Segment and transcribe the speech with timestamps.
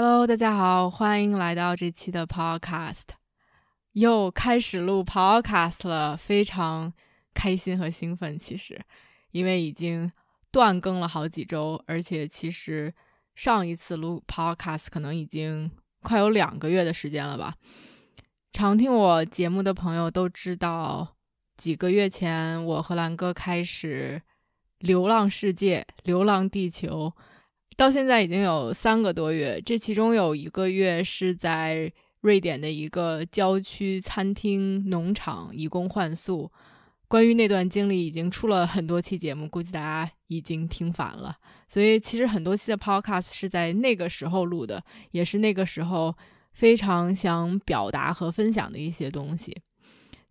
[0.00, 3.02] Hello，大家好，欢迎来到这期的 Podcast，
[3.94, 6.92] 又开始录 Podcast 了，非常
[7.34, 8.38] 开心和兴奋。
[8.38, 8.80] 其实，
[9.32, 10.12] 因为已经
[10.52, 12.94] 断更了好几周，而且其实
[13.34, 15.68] 上一次录 Podcast 可能已经
[16.04, 17.56] 快有两个月的时间了吧。
[18.52, 21.16] 常听我节目的朋友都知道，
[21.56, 24.22] 几个月前我和兰哥开始
[24.78, 27.12] 流浪世界，流浪地球。
[27.78, 36.50] 到现在已经有三个多月，这其中有一个月是在瑞典的一个郊区餐厅农场以工换宿。
[37.06, 41.36] 关于那段经历，已经出了很多期节目，估计大家已经听烦了。
[41.68, 46.12] 所以其实很多期的 podcast 是在那个时候录的，也是那个时候
[46.52, 49.56] 非常想表达和分享的一些东西。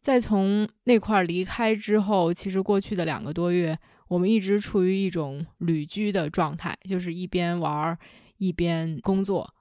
[0.01, 3.79] 在从那块离开之后，其实过去的两个多月。
[4.08, 7.97] 我们一直处于一种旅居的状态，就是一边玩儿
[8.38, 9.53] 一边工作。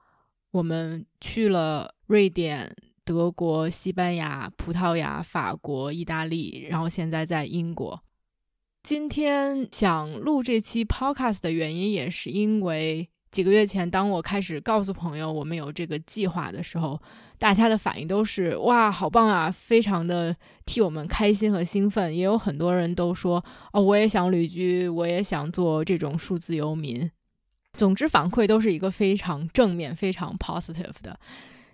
[0.51, 8.01] 我们去了瑞典、德国、西班牙、葡萄牙、法国、意大利，然后现在在英国。
[8.83, 13.09] 今天想录这期 podcast 的原因，也是因为。
[13.29, 16.99] 几个月前，当我开始告诉朋友我们有这个计划的时候，
[17.37, 22.15] 大家的反应都是“哇，好棒啊！”非常的替我们开心和兴奋。
[22.15, 27.11] 也有很多人都说：“哦，我也想旅居，我也想做这种数字游民。”
[27.77, 31.19] 总之，反馈都是一个非常正面、非常 positive 的。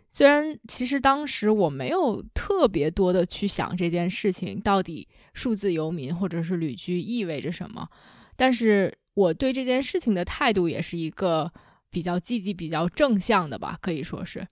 [0.10, 7.88] 虽然其实当时我没有特别多的去想这件事情到底数字游民或者是旅居意味着什么，
[8.36, 8.98] 但是。
[9.16, 11.52] 我对这件事情的态度也是一个
[11.90, 14.48] 比较积极、比较正向的吧，可以说是。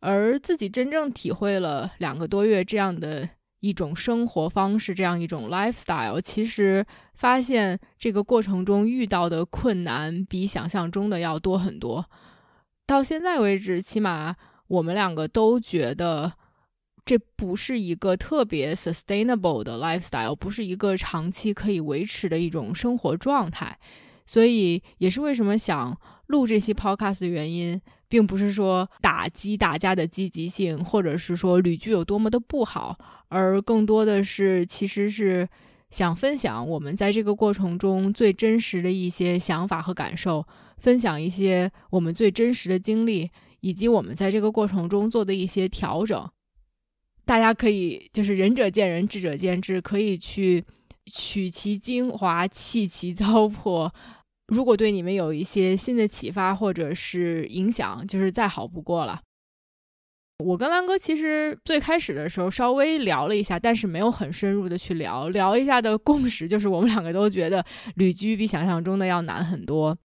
[0.00, 3.28] 而自己真正体会了两个多月这样的
[3.60, 6.84] 一种生活方式，这样一种 lifestyle，其实
[7.14, 12.04] 发现这个过程中遇到的困难比想象中的要多很多。
[12.86, 14.36] 到现在为止，起码
[14.68, 16.32] 我们两个都觉得。
[17.04, 23.78] 这不是一个特别 sustainable 的 lifestyle，不是一个长期可以维持的一种生活状态，
[24.24, 25.98] 所以也是为什么想
[26.28, 27.78] 录这期 podcast 的原因，
[28.08, 32.96] 并不是说打击大家的积极性，或者是说旅居有多么的不好，
[33.28, 35.46] 而更多的是其实是
[35.90, 40.46] 想分享我们在这个过程中最真实的一些想法和感受，
[40.78, 46.26] 分享一些我们最真实的经历，以及我们在这个过程中做的一些调整。
[47.24, 50.64] 大家可以就是仁者见仁，智者见智，可以去
[51.06, 53.90] 取其精华，弃其糟粕。
[54.48, 59.20] 如果对你们有一些新的启发或者是影响，就是再好不过了。
[60.44, 65.28] 我跟兰哥其实最开始的时候稍微聊了一下，但是没有很深入的去聊。
[65.28, 67.64] 聊一下的共识就是，我们两个都觉得
[67.94, 69.96] 旅居比想象中的要难很多。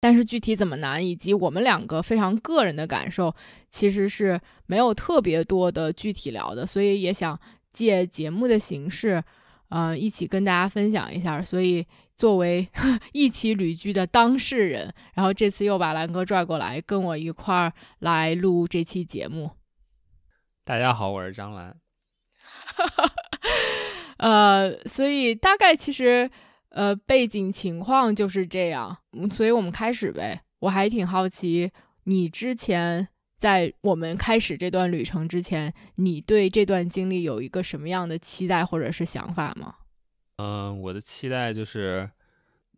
[0.00, 3.34] 但是具体怎么难，以及我们两个非常个人的感受，
[3.68, 7.36] 其实是没有特别多的具体聊的，所以也想
[7.72, 9.20] 借节目的形式，
[9.70, 11.42] 嗯，一起跟大家分享一下。
[11.42, 12.68] 所以作为
[13.12, 19.50] 一起旅居的当事人，然后这次又把兰哥拽过来跟我一块儿来录这期节目。
[20.64, 21.76] 大家好，我是张兰。
[24.18, 26.30] 呃，所以大概其实。
[26.70, 28.98] 呃，背景情况就是这样，
[29.30, 30.42] 所以我们开始呗。
[30.60, 31.70] 我还挺好奇，
[32.04, 33.08] 你之前
[33.38, 39.76] 在我们开始这段旅程之前，你对这段经历有一个什么样的期待或者是想法吗？
[40.36, 42.10] 嗯，我的期待就是，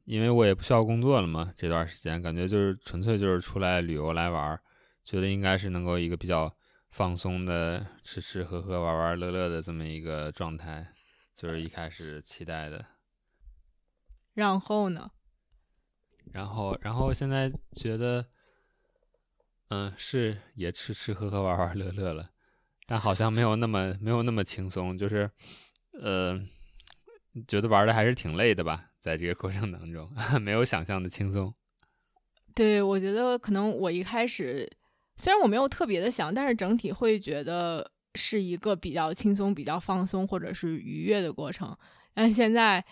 [0.05, 4.59] 因为我也不需要工作了嘛，这段时间感觉就是纯粹就是出来旅游来玩，
[5.05, 6.55] 觉得应该是能够一个比较
[6.91, 10.87] 放松的，吃吃喝喝玩玩乐乐的这么一个状态，
[11.35, 12.85] 就是一开始期待的。
[14.41, 15.11] 然后呢？
[16.33, 18.25] 然后，然后现在觉得，
[19.69, 22.31] 嗯，是也吃吃喝喝玩玩乐乐了，
[22.87, 25.31] 但好像没有那么没有那么轻松，就是，
[26.01, 26.41] 呃，
[27.47, 30.11] 觉得玩的还是挺累的吧，在这个过程当中，
[30.41, 31.53] 没有想象的轻松。
[32.55, 34.67] 对，我觉得可能我一开始
[35.17, 41.77] 虽然我没有特别的想，但是整体会觉得是一个比较轻松、比较放松或者是愉悦的过程。
[42.15, 42.83] 但现在。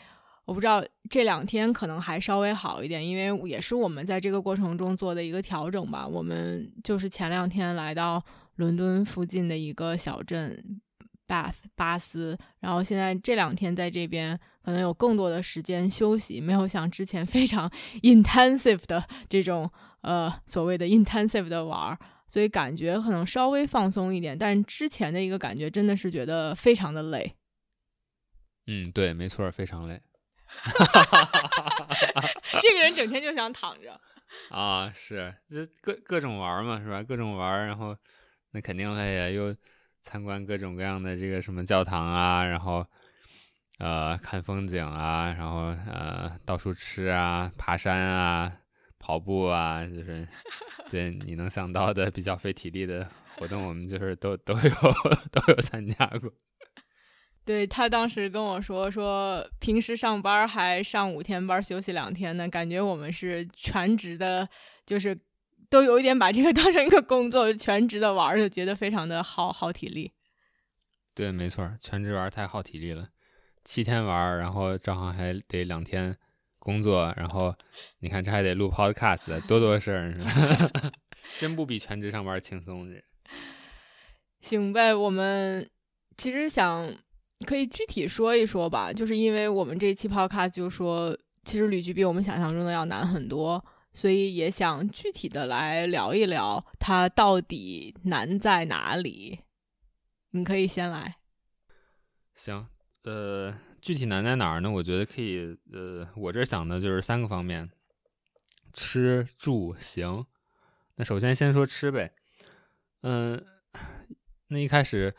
[0.49, 6.09] 我不知道这两天可能还稍微好一点，因为也是我们在这个过程中做的一个调整吧。
[6.09, 8.25] 我们就是前两天来到
[8.57, 10.81] 伦敦附近的一个小镇
[11.27, 17.71] Bath 巴斯，然后现在这两天在这边可能有更多的时间休息，没有像之前非常
[18.01, 19.71] intensive 的这种
[20.01, 24.39] 呃所谓的 intensive 的玩儿，所以感觉可能稍微放松一点。
[24.39, 27.35] 但之前的一个感觉真的是觉得非常的累。
[28.67, 30.01] 嗯，对，没错，非常累。
[30.49, 31.05] 哈
[32.61, 34.01] 这个人整天就想躺着
[34.51, 37.03] 啊，是，这各各种玩嘛，是吧？
[37.03, 37.97] 各种玩，然后
[38.51, 39.55] 那肯定累呀，又
[40.03, 42.87] 参观各种各样的这个什么教堂啊，然后
[43.79, 48.53] 呃看风景啊，然后呃到处吃啊，爬山啊，
[48.99, 50.29] 跑步啊，就是
[50.91, 54.71] 对你能想到的比较费体力的活动，我们就是都都有
[55.33, 56.31] 都有参加过。
[57.49, 64.47] 对他当时跟我说说，平时上班还上五天班，休息两天呢，感觉我们是全职的，
[64.85, 65.19] 就是
[65.71, 70.13] 都有一点把这个 当成一个工作，全职的玩，就觉得非常的耗耗体力。
[71.15, 73.09] 对，没错，全职玩太耗体力了，
[73.65, 76.15] 七天玩，然后正好还得两天
[76.59, 77.55] 工作，然后
[78.01, 80.93] 你看这还得录 podcast，多多事儿，
[81.41, 82.87] 真不比全职上班轻松。
[82.87, 83.03] 这
[84.43, 85.71] 行呗，我们
[86.19, 86.95] 其实想。
[87.47, 99.39] 可以具体说一说吧，就是因为我们这期 podcast 就说，其实旅居比我们想象中的要难很多，所以也想具体的来聊一聊它到底难在哪里。
[100.33, 101.17] 你可以先来。
[102.35, 102.67] 行，
[103.05, 104.71] 呃，具体难在哪儿呢？
[104.71, 107.71] 我觉得可以，呃，我这想的就是三个方面：
[108.73, 110.27] 吃、住、行。
[110.97, 112.13] 那首先先说吃呗，
[113.03, 113.43] 嗯，
[114.49, 115.15] 那一开始。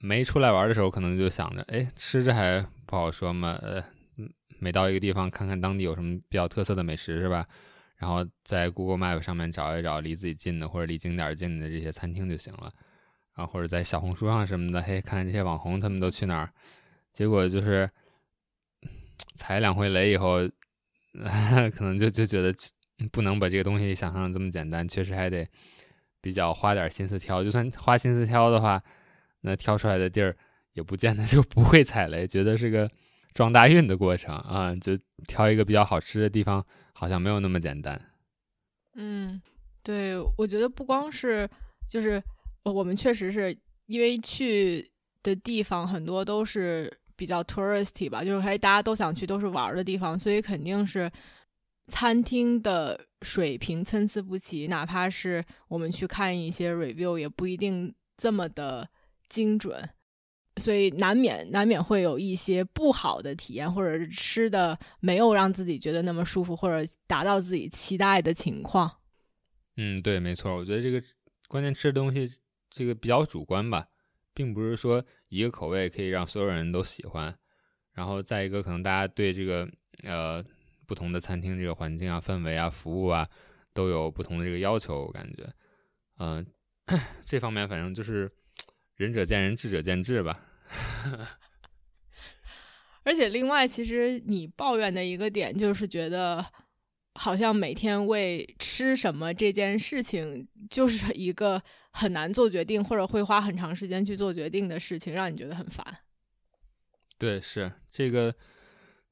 [0.00, 3.58] 没出来玩的时候，可能就想着，哎，吃着还不好说嘛。
[3.60, 3.82] 呃，
[4.60, 7.46] 每到一个地方，看看当地有什么比较特色的美食，是吧？
[7.96, 12.72] 然后在 Google Map 上面找一找离自己近的或者离景点近的这些餐厅就行了。
[13.34, 16.52] 然后或者在小红书上什么的，嘿，看看这些网红他们都去哪儿。
[17.12, 17.90] 结果就是
[19.34, 20.38] 踩两回雷以后，
[21.74, 22.54] 可能就就觉得
[23.10, 25.48] 不能把这个东西想象的这么简单，确实还得
[26.20, 27.42] 比较花点心思挑。
[27.42, 28.80] 就算花心思挑的话。
[29.40, 30.36] 那挑出来的地儿
[30.72, 32.90] 也不见得就不会踩雷，觉得是个
[33.32, 34.74] 撞大运的过程啊！
[34.76, 38.00] 就挑一个比较好吃的地方，好像没有那么简单。
[38.94, 39.40] 嗯，
[39.82, 41.48] 对，我觉得不光是
[41.88, 42.22] 就是
[42.64, 43.56] 我们确实是
[43.86, 44.90] 因为去
[45.22, 51.10] 的地方很多都是比较 touristy 吧，就是还大家都想去都是玩的地方，所以肯定是
[51.88, 58.88] 餐厅的水平参差不齐，哪怕是我们去看一些 review，也不一定这么的。
[59.28, 59.88] 精准，
[60.56, 68.90] 所以难免难免会有一些不好的体验，或者是吃的没有让自己觉得那么舒服，或者达到自己期待的情况。
[69.76, 71.00] 嗯，对，没错，我觉得这个
[71.46, 72.28] 关键吃的东西
[72.68, 73.86] 这个比较主观吧，
[74.34, 77.38] 并不是说一个口味可以让所有人都喜欢。
[77.92, 79.68] 然后再一个，可能大家对这个
[80.02, 80.44] 呃
[80.86, 83.28] 不同的餐厅这个环境啊、氛围啊、服务啊
[83.72, 85.48] 都有不同的这个要求，我感觉，
[86.18, 86.44] 嗯，
[87.24, 88.28] 这方面反正就是。
[88.98, 90.44] 仁者见仁，智者见智吧。
[93.04, 96.44] 而且，另外，其实你抱怨的一个点就是觉得，
[97.14, 106.00] 好像每天为吃什么这件事情，就是一个很难做决定，或者会花很长时间去做决定的事情，让你觉得很烦。
[107.16, 108.34] 对，是这个。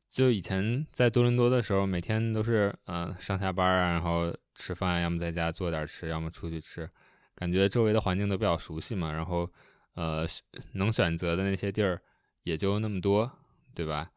[0.08, 6.90] 就以前在多伦多的时候，每天都是嗯上下班啊，然后吃饭，要么在家做点吃，要么出去吃，
[7.34, 9.48] 感觉周围的环境都比较熟悉嘛，然后。
[9.96, 10.26] 呃，
[10.72, 12.00] 能选择的那些地儿
[12.44, 13.30] 也就那么多，
[13.74, 14.10] 对吧？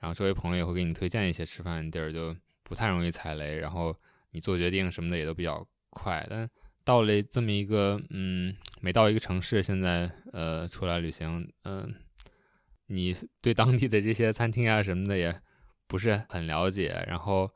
[0.00, 3.56] 然后周围朋友也会给你推荐一些吃饭的地儿，就不太容易踩雷。
[3.58, 3.94] 然后
[4.32, 6.26] 你做决定什么的也都比较快。
[6.28, 6.50] 但
[6.84, 11.94] 到了这么一个，嗯，每到一个城市，现在呃出来旅行，嗯，
[12.86, 15.40] 你对当地的这些餐厅啊什么的也
[15.86, 17.04] 不是很了解。
[17.06, 17.50] 然后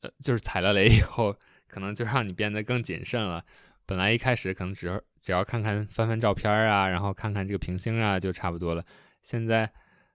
[0.00, 3.44] 呃，就是踩了雷以后，可能就让你变得更谨慎了。
[3.92, 8.82] 本来一开始可能只要只要看看翻翻照片啊，然后看看这个评星啊，就差不多了。
[9.20, 9.70] 现在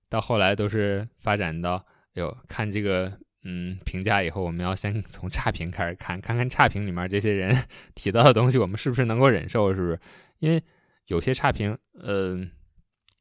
[0.09, 7.55] 到后来都是发展到，哟，看这个嗯评价以后，我们要先从差评开始看，看看差评里面这些人
[7.93, 9.99] 提到的东西，我们是不是能够忍受，是不是？
[10.39, 10.59] 因为
[11.05, 12.49] 有些差评，嗯，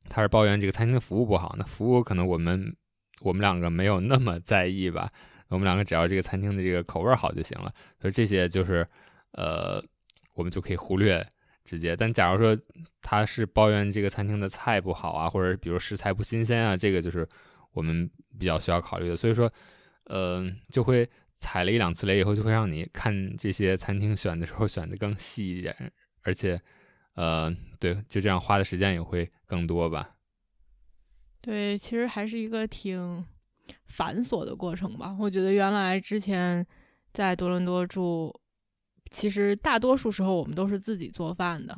[0.09, 2.75] 他是抱怨这个餐厅的服务不好，那服务可能我们
[3.21, 5.13] 我们两个没有那么在意吧，
[5.49, 7.71] 我们两个只要这个餐厅的这个口味好就行了。
[8.01, 8.89] 所以这些就是
[9.33, 9.85] 呃。
[10.37, 11.27] 我们就可以忽略
[11.65, 12.57] 直接，但假如说
[13.03, 17.29] 他是抱怨这个餐厅的菜不好啊，或者比如食材不新鲜啊，这个就是
[17.73, 19.17] 我们比较需要考虑的。
[19.17, 19.53] 所以说，
[20.05, 25.75] 呃，就会踩了一两次雷以后，就会让你看这些餐厅选的时候选的更细一点，
[26.23, 26.61] 而且，
[27.15, 30.11] 呃，对，就这样花的时间也会更多吧。
[31.41, 33.25] 对，其实还是一个挺
[33.87, 35.17] 繁琐的过程吧。
[35.19, 36.65] 我觉得原来之前
[37.13, 38.33] 在多伦多住，
[39.17, 41.75] 其实大多数时候我们都是自己做饭的，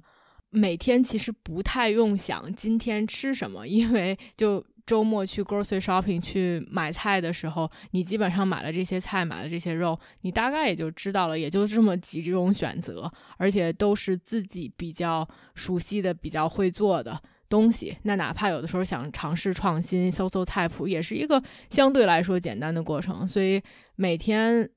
[0.51, 17.23] 每天其实不太用想今天吃什么，因为就周末去 grocery shopping 去买菜的时候，你基本上买了这些菜，买了这些肉，你大概也就知道了，也就这么几种选择，而且都是自己比较熟悉的、比较会做的。
[17.49, 21.41] 东西，那哪怕有的时候想尝试创新，搜搜菜谱，也是一个
[21.71, 23.29] 相对来说简单的过程。
[23.29, 23.63] 所以
[23.95, 24.69] 每天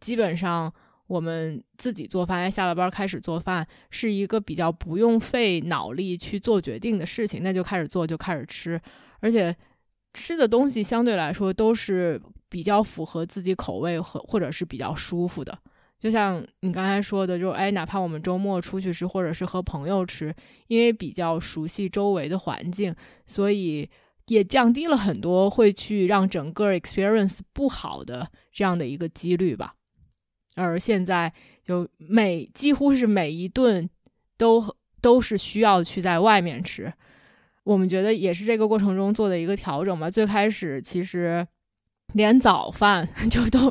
[0.00, 0.70] 基本上
[1.08, 7.42] 我们自己做饭，下了班开始做饭，是一个比较不用费脑力去做决定的事情。
[7.42, 8.80] 那就开始做，就开始吃，
[9.20, 9.56] 而且
[10.14, 15.58] 吃的东西相对来说都是比较符合自己口味和或者是比较舒服的。
[15.98, 20.32] 就像你刚才说的，就哎，哪怕我们周末出去吃，或者是和朋友吃，
[20.68, 22.94] 因为比较熟悉周围的环境，
[23.26, 23.88] 所以
[24.26, 29.74] 也降低了很多会去让整个 experience 不好的这样的一个几率吧。
[30.58, 33.88] 而现在就每几乎是每一顿
[34.36, 36.92] 都都是需要去在外面吃，
[37.64, 40.10] 我们觉得也是这个过程中做的一个调整吧。
[40.10, 41.46] 最开始其实。
[42.14, 43.70] 连早饭 就都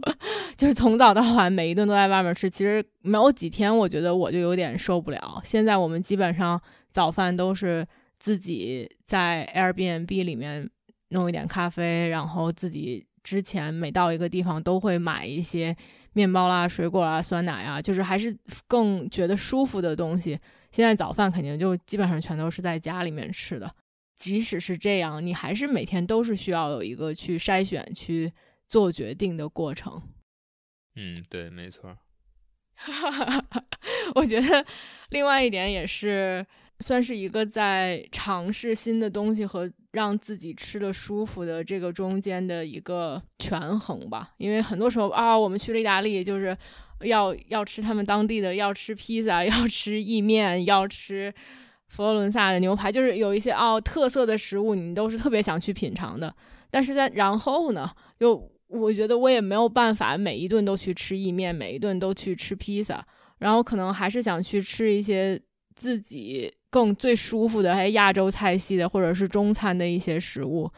[0.56, 5.42] 就是从早到晚每一顿都在外面吃，其实没有几天，我觉得我就有点受不了。
[5.44, 7.84] 现在我们基本上早饭都是
[8.20, 10.70] 自己在 Airbnb 里面
[11.10, 15.76] 弄一点咖啡，然后自己之前每到一个地方都会买一些
[16.18, 18.36] 面包啦、水果啊、酸奶啊，就是还是
[18.68, 20.38] 更觉得舒服的东西。
[20.72, 23.74] 现在早饭肯定就基本上全都是在家里面吃的。
[24.16, 28.34] 即使是这样，你还是每天都是需要有一个去筛选、去
[28.68, 30.02] 做决定的过程。
[30.96, 31.96] 嗯，对，没错。
[34.16, 34.66] 我觉得
[35.10, 36.46] 另外一点也是
[36.80, 44.32] 算是一个在尝试新的东西和让自己吃的舒服的这个中间的一个权衡吧。
[44.38, 46.56] 因为很多时候啊，我们去了意大利，就是
[47.02, 51.34] 要要吃他们当地的，要吃披萨， 要吃意面，要吃。
[51.88, 56.32] 佛罗伦萨的牛排就是有一些哦特色的食物，你都是特别想去品尝的。
[56.70, 63.04] 但是在然后呢，又我觉得我也没有办法每一顿都去吃意面，每一顿都去吃披萨。
[63.40, 65.40] 然后可能还是想去吃一些
[65.78, 70.70] 自己更最舒服的，还亚洲菜系的，或者是中餐的一些食物。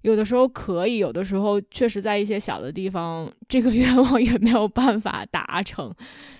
[0.00, 5.94] 有的时候可以，有的时候确实在一些小的地方，这个愿望也没有办法达成，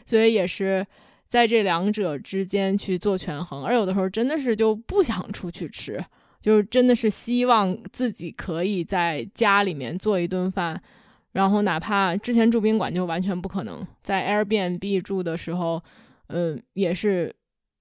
[0.06, 0.86] 所以也是。
[1.28, 6.02] 在这两者之间去做权衡，而有的时候真的是就不想出去吃，
[6.40, 10.80] 就是真的是希望自己可以在家里面做一顿饭，
[11.32, 15.82] 然后哪怕之前住宾馆就完全不可能，在 Airbnb 住的时候，
[16.28, 17.34] 嗯，也是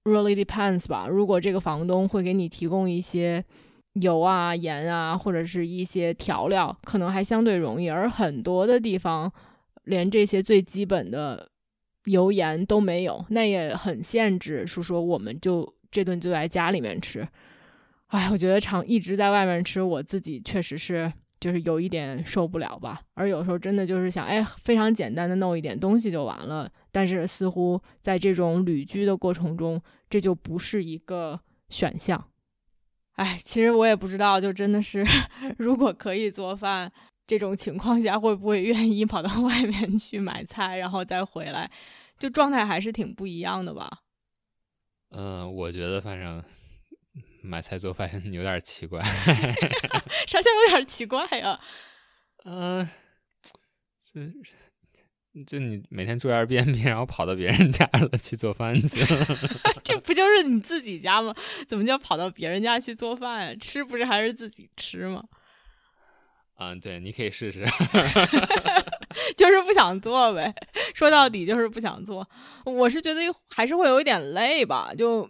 [0.06, 1.06] really depends 吧。
[1.06, 3.44] 如果这个房东会给你提供一些
[4.00, 9.30] 油啊、盐啊，或者是一些调料，可能还相对容易，而很多的地方
[9.84, 11.48] 连这些最基本的。
[12.06, 14.64] 油盐都没有，那也很限制。
[14.64, 17.26] 是说我们就这顿就在家里面吃。
[18.06, 23.00] 哎，我觉得常一直在外面吃，我自己确实是就是有一点受不了吧。
[23.14, 26.70] 而有时候真的就是想，哎，非常简单的弄一点东西就完了。
[26.92, 32.30] 但是似乎在这种旅居的过程中，这就不是一个选项。
[33.12, 35.04] 哎，其实我也不知道，就真的是
[35.58, 36.92] 如果可以做饭。
[37.28, 41.68] 这种情况下会不会愿意跑到外面去买菜，然后再回来？
[42.20, 44.02] 就状态还是挺不一样的吧？
[45.10, 46.40] 嗯，我觉得反正
[47.42, 49.02] 买菜做饭 有点奇怪。
[50.28, 51.58] 啥叫有点奇怪呀？
[52.44, 52.88] 嗯，
[54.00, 54.20] 就
[55.44, 59.26] 就你每天住 Airbnb， 然后跑到别人家了去做饭去了。
[59.84, 61.34] 这不就是你自己家吗？
[61.68, 63.56] 怎么叫跑到别人家去做饭呀？
[63.60, 65.22] 吃不是还是自己吃吗？
[66.58, 67.66] 嗯，对，你可以试试，
[69.36, 70.54] 就是不想做呗。
[70.94, 72.26] 说到底就是不想做。
[72.64, 75.28] 我是觉得还是会有一点累吧，就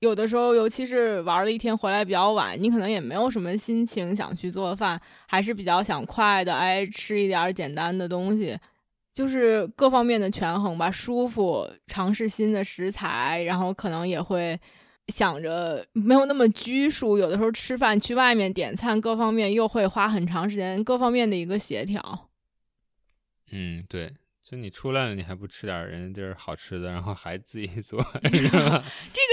[0.00, 8.54] 有的时候，尤其是玩了一天回来比较晚，你可能也没有什么心情想去做饭，还是比较想快的，哎，吃一点简单的东西，
[9.12, 14.58] 就是各方面的权衡吧，舒服，尝试新的食材，然后可能也会。
[15.08, 22.30] 想着没有那么拘束，有的时候吃饭去外面点餐，各方面又会花很长时间，各方面的一个协调。
[23.50, 28.84] 嗯，对，就你出来了，你还不吃点人家地儿好吃的，然后还自己做， 这个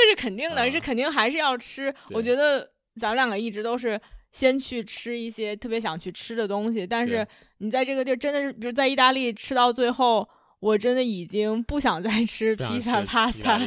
[0.10, 1.94] 是肯定的，是肯定还是要吃。
[2.10, 2.68] 我觉得
[3.00, 7.28] 咱们两个一直都是先去吃一些特别想去吃的东西，但是对
[7.60, 10.28] 你在这个地儿真的是，比如在意大利吃到最后，
[10.60, 13.60] 我真的已经不想再吃披萨、吃帕萨，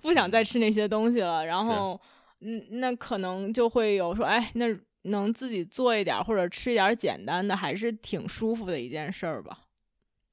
[0.00, 1.44] 不想再嗯吃那些东西了。
[1.46, 2.00] 然后，
[2.40, 4.66] 嗯，那可能就会有说，哎，那
[5.02, 9.58] 能自己做一点儿或者吃一点儿简单的，还是挺舒服的一件事儿吧。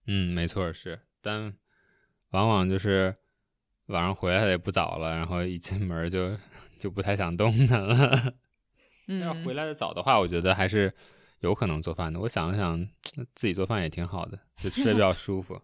[0.07, 1.53] 嗯，没错是，但
[2.31, 3.15] 往往就是
[3.87, 6.37] 晚上回来的也不早了，然后一进门就
[6.77, 8.33] 就不太想动弹了。
[9.21, 10.91] 要嗯，回来的早的话，我觉得还是
[11.45, 12.19] 有可能做饭的。
[12.19, 12.77] 我想了想，
[13.35, 15.61] 自己做饭也挺好的，就吃的比 较舒服。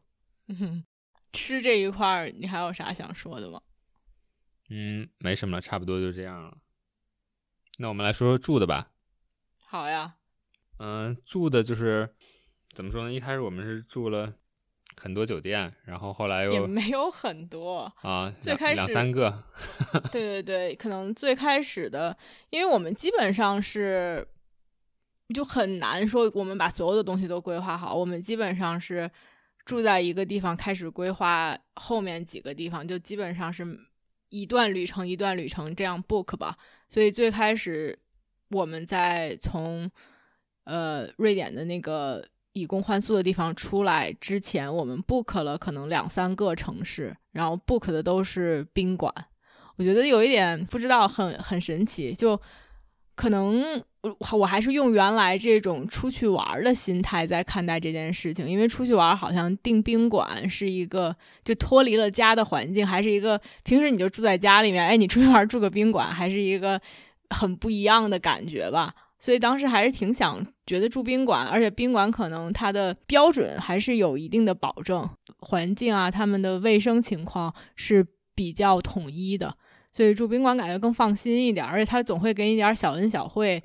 [0.48, 0.84] 嗯
[1.34, 3.62] 吃这一块儿，你还有啥想说的吗？
[4.70, 6.58] 嗯，没什么了，差不多就这样了。
[7.78, 8.92] 那我们来说说住的吧。
[9.66, 10.16] 好呀，
[10.80, 12.14] 嗯、住的就是
[12.74, 13.14] 怎么说呢？
[13.14, 14.34] 一开始我们是住了
[14.98, 17.92] 很多酒店，然后后来又也没有很多。
[18.02, 19.42] 啊最开始两三个，
[20.12, 22.18] 对 对对，可能最开始的，
[22.50, 24.28] 因为我们基本上是
[25.32, 29.10] 就很难说我们把所有的东西都规划好，我们基本上是
[29.66, 33.66] 住在一个地方开始规划后面几个地方，就基本上是
[34.30, 36.58] 一段旅程一段旅程这样 book 吧。
[36.90, 37.98] 所以最开始
[38.50, 39.90] 我们在从
[40.64, 49.14] 呃瑞典的那个以工换宿的地方出来之前，我们 book 了可能两三个城市，然后 book 的都是宾馆。
[49.78, 52.40] 我觉得有一点不知道很很神奇，就
[53.16, 66.82] 可能我我还是用原来这种出去玩的心态在看待这件事情，因为出去玩好像订宾馆是一个就脱离了家的环境，还是一个平时你就住在家里面，哎，你出去玩住个宾馆，还是一个
[67.30, 68.94] 很不一样的感觉吧。
[69.20, 78.04] 所以当时还是挺想觉得住宾馆，而且宾馆可能它的标准还是有一定的保证，环境啊，他们的卫生情况是
[78.34, 79.56] 比较统一的，
[79.92, 83.62] 所以住宾馆感觉更放心一点，而且他总会给你点小恩小惠。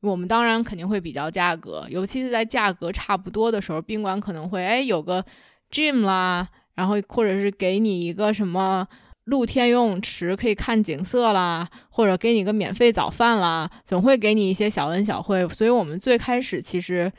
[0.00, 5.24] 我们当然肯定会比较价格，尤其是在价格差不多的时候，宾馆可能会哎有个
[5.70, 8.86] gym 啦，然后或者是给你一个什么
[9.24, 15.48] 露天游泳池可以看景色啦，或者给你个免费早饭啦，总会给你一些小恩小惠。
[15.48, 17.10] 所以我们最开始其实，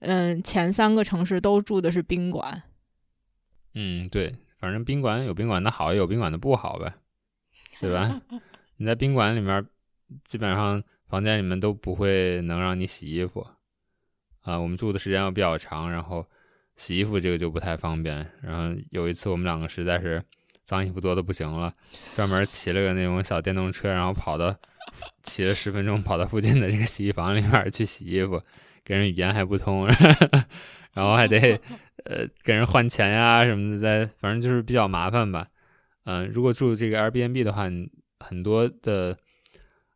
[0.00, 2.62] 嗯，前三个城市都住的是宾馆。
[3.74, 6.92] 嗯，对，反正宾馆有宾馆的好，也有宾馆的不好呗，
[7.82, 8.22] 对吧？
[8.76, 9.66] 你在宾馆里面，
[10.22, 13.44] 基本上房间里面都不会能让你洗衣服
[14.42, 14.56] 啊。
[14.58, 16.24] 我们住的时间又比较长，然后
[16.76, 18.24] 洗衣服这个就不太方便。
[18.40, 20.22] 然后有一次我们两个实在是
[20.62, 21.74] 脏衣服多的不行了，
[22.14, 24.54] 专门骑了个那种小电动车，然后跑到
[25.24, 28.40] 骑了十分钟跑到附近的这个洗衣房里面去洗衣服，
[28.84, 29.88] 跟人语言还不通，
[30.94, 31.60] 然后还得
[32.04, 35.48] 呃跟人换钱呀什么的，在反正就是比较麻烦吧。
[36.04, 37.68] 嗯、如果住这个 Airbnb 的话，
[38.20, 39.16] 很多的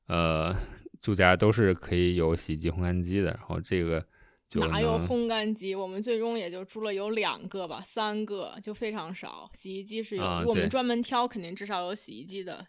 [0.07, 0.55] 呃
[1.01, 4.05] 住家都是可以有洗衣机、烘干机的，然后这个
[4.49, 5.75] 就哪有烘干机？
[5.75, 9.51] 我们最终也就住了有两个吧，三个就非常少。
[9.53, 12.67] 洗衣机是有，我们专门挑，肯定至少有洗衣机的。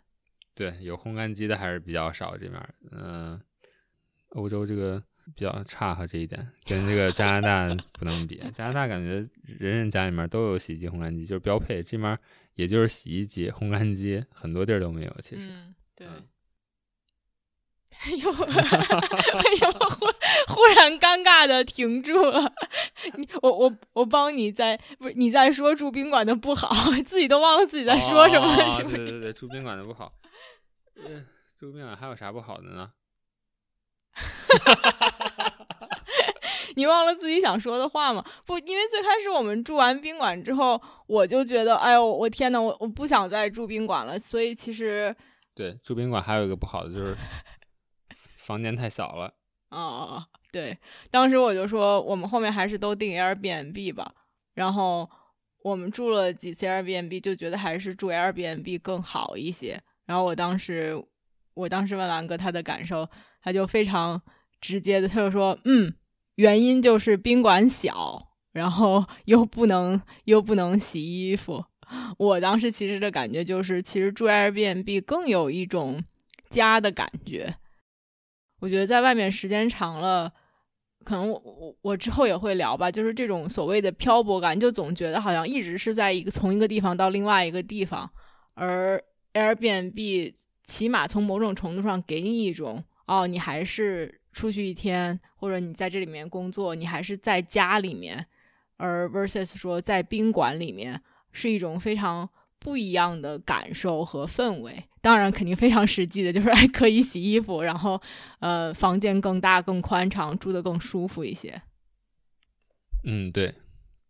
[0.54, 2.74] 对有烘干机的还是比较少这边儿。
[2.92, 3.40] 嗯、
[4.30, 5.04] 欧洲这个
[5.36, 8.42] 比较差哈这一点，跟这个加拿大 不能比。
[8.54, 11.84] 加拿大感觉人人家里面都有洗衣机、烘干机，就是标配。
[11.84, 12.20] 这边儿
[12.58, 15.16] 也就是洗衣机、烘干机，很多地儿都没有。
[15.24, 16.08] 其实，嗯，对。
[16.08, 16.28] 嗯
[18.20, 20.06] 又为什么忽
[20.54, 22.54] 忽然尴尬的停住了？
[23.18, 26.70] 你我我我帮你在不是你在说住宾馆的不好，
[27.08, 28.98] 自己都忘了自己在说什么了，哦是不是？
[28.98, 30.14] 对对对，住宾馆的不好。
[30.96, 31.26] 呃，
[31.60, 32.92] 住宾馆还有啥不好的呢？
[36.78, 38.24] 你忘了自己想说的话吗？
[38.46, 44.18] 不，因为最开始我们住完宾馆之后，我就觉得，哎呦，我天呐，我我不想再住宾馆了。
[44.18, 45.14] 所以其实，
[45.56, 47.18] 对，住宾馆还有一个不好的就是
[48.38, 49.34] 房间太小了。
[49.70, 50.78] 啊、对，
[51.10, 54.14] 当时我就说，我们后面还是都订 Airbnb 吧。
[54.54, 55.10] 然后
[55.64, 59.82] 我们住了几次 Airbnb，就觉得还是住 Airbnb 更好一些。
[60.06, 60.96] 然后我当时，
[61.56, 63.10] 我当时问兰哥他的感受，
[63.42, 64.22] 他就非常
[64.62, 65.94] 直接的，他就说，嗯，
[66.38, 71.64] 原因就是宾馆小，然后又不能 又不能洗衣服。
[72.18, 76.04] 我当时其实的感觉就是，其实住 Airbnb 更有一种
[76.50, 77.56] 家的感觉。
[78.60, 80.34] 我觉得在外面时间长了，
[81.06, 88.10] 可能我我之后也会聊吧，就是这种所谓的漂泊感，就总觉得好像一直是在一个从一个地方到另外一个地方，
[88.56, 89.02] 而
[89.34, 98.26] Airbnb 起码从某种程度上给你一种哦，你还是出去一天，或者你在这里面工作，你还是在家里面，
[98.78, 104.84] 而 versus 说在宾馆里面是一种非常不一样的感受和氛围。
[105.02, 108.00] 当然，肯定非常实际的，就是还，可以洗衣服，然后
[108.40, 111.62] 呃，房间更大、更宽敞，住的更舒服一些。
[113.06, 113.56] 嗯，对，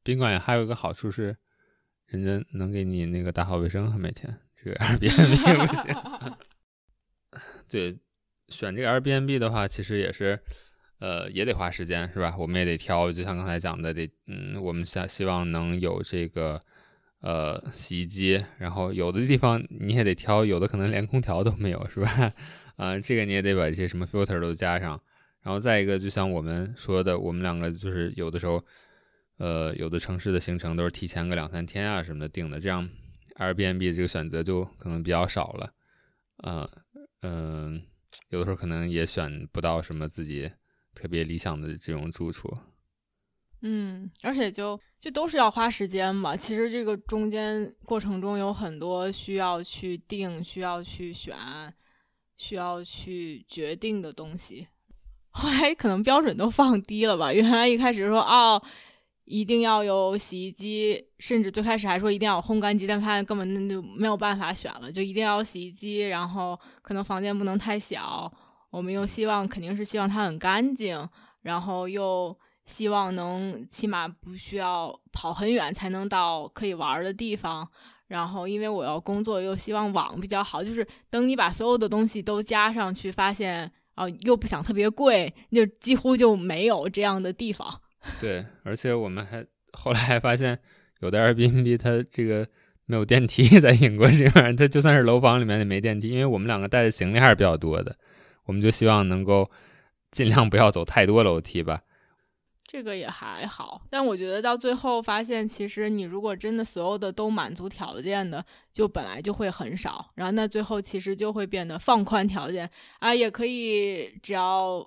[0.03, 1.37] 宾馆还有一个好处是，
[2.07, 6.37] 人家能给你那个打扫卫生，每天这个 Airbnb 不行。
[7.69, 7.99] 对，
[8.49, 10.39] 选这个 Airbnb 的话，其实也是。
[10.99, 12.35] 呃，也得花时间，是吧？
[12.39, 16.59] 我们也得挑，就像刚才讲的，得，嗯，我们想希望能有这个，
[17.21, 22.33] 呃，洗衣机，然后有的地方你也得挑，有的可能连空调都没有，是吧？
[22.77, 24.99] 啊， 这个你也得把这些什么 filter 都加上，
[25.43, 28.65] 然后再一个，就像我们说的，我们两个就是有的时候，
[29.37, 32.89] 呃，有的城市的行程都是提前个两三天啊什么的定的，这样
[33.35, 35.71] Airbnb 这个选择就可能比较少了，
[36.43, 36.67] 嗯
[37.21, 37.83] 嗯，
[38.29, 40.51] 有的时候可能也选不到什么自己。
[40.95, 42.51] 特别理想的这种住处，
[43.61, 46.35] 嗯，而且就就都是要花时间嘛。
[46.35, 51.37] 其实这个中间过程中有很多需要去定、需要去选、
[52.35, 54.67] 需要去决定的东西。
[55.29, 57.31] 后来可能标准都放低了吧？
[57.31, 58.59] 原来一开始说哦，
[59.27, 68.31] 一定要有洗衣机，甚至最开始还说一定要有烘干机，但发现根本就没有办法选了，就一定要有洗衣机，然后可能房间不能太小。
[68.69, 71.05] 我们又希望肯定是希望它很干净，
[71.41, 72.33] 然后又
[72.65, 77.67] 希望能起码不需要跑很远才能到可以玩的地方。
[78.07, 80.63] 然后因为我要工作，又希望网比较好。
[80.63, 87.81] 就是等你把所有的东西都加上去，发现啊，又不想特别贵，就几乎就没有这样的地方。
[88.19, 90.57] 对，而且我们还后来还发现，
[90.99, 92.47] 有的 Airbnb 它这个
[92.85, 97.95] 没有电梯在英国这边，它就算是楼房里面也没电梯，因为我们两个带的行李还是比较多的。
[98.45, 99.51] 我们就希望能够
[100.11, 101.81] 尽量不要走太多楼梯吧。
[102.69, 110.11] 这个也还好，但我觉得到最后发现，其实你如果真的所有的都满足条件的，就本来就会很少。
[110.15, 114.85] 然后那最后其实就会变得放宽条件啊，也可以只要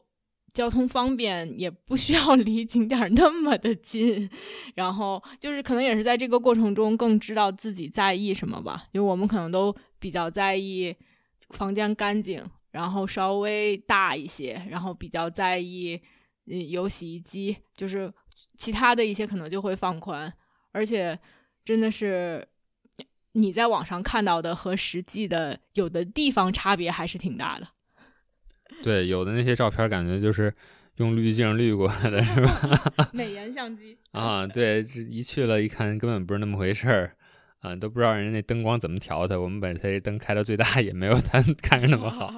[0.52, 4.28] 交通方便，也不需要离景点那么的近。
[4.74, 8.84] 然后就是可能也是在这个过程中更知道自己在意什么吧。
[8.92, 10.94] 因为我们可能都比较在意
[11.50, 12.44] 房间干净。
[12.72, 16.00] 然后稍微大一些，然后比较在意，
[16.46, 18.12] 嗯，有洗衣机，就是
[18.56, 20.32] 其他的一些可能就会放宽，
[20.70, 21.18] 而且
[21.64, 22.46] 真的是
[23.32, 27.66] 你在网上看到的和实际的有的地方差别还是挺大的。
[28.82, 30.52] 对，有的那些照片感觉就是
[30.96, 33.10] 用滤镜滤过来的， 是吧？
[33.12, 37.16] 美颜相机啊，对，这一去了，一看根本不是那么回事儿。
[37.60, 39.38] 啊，都不知道人家那灯光怎么调的。
[39.38, 42.32] 我们把这灯开到最大，也没有咱看着那么好。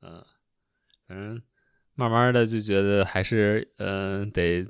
[0.00, 0.22] 嗯，
[1.08, 1.42] 反正
[1.96, 4.64] 慢慢的就觉得还是，嗯，得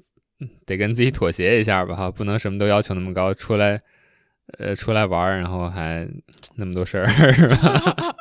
[0.64, 3.34] 得跟自己妥协一下吧，哈，不能什么都要求那么高。
[3.34, 3.78] 出来，
[4.58, 6.08] 呃，出来玩，然后还
[6.56, 8.16] 那么多事儿，是吧？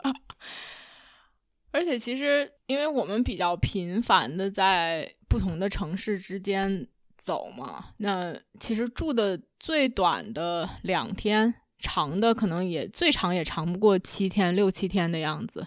[1.74, 6.88] 而且其实，因为我们比较频繁的在不同的城市之间。
[7.16, 15.66] 走嘛，那其实住的最短的两天，长的可能也最长也长不过七天六七天的样子。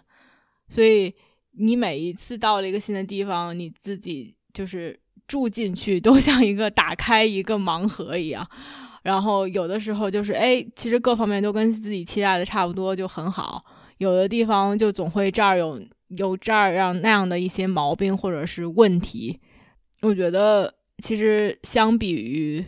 [0.69, 1.15] 所以
[1.53, 8.47] 你每一次到了一个新的地方，你自己就是住进去，都 像一个打开一个盲盒一样。
[9.03, 13.65] 然后有的时候就是哎，其实各方面都跟自己期待的差不多，就很好。
[13.97, 19.41] 有的地方就总会这儿有有这儿让那样的一些毛病或者是问题，
[20.03, 20.75] 我觉得。
[21.03, 22.65] 其实相比于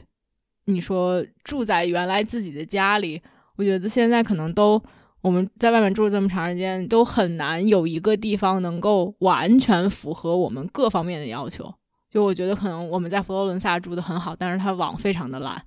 [0.67, 3.19] 你说住在原来自己的家里，
[3.57, 4.79] 我觉得现在可能都
[5.23, 11.73] 我们在外面住这么长时间，都很难有一个地方能够完全符合我们各方面的要求。
[12.11, 15.65] 就我觉得可能我们在佛罗伦萨住的很好，但是它网非常的烂。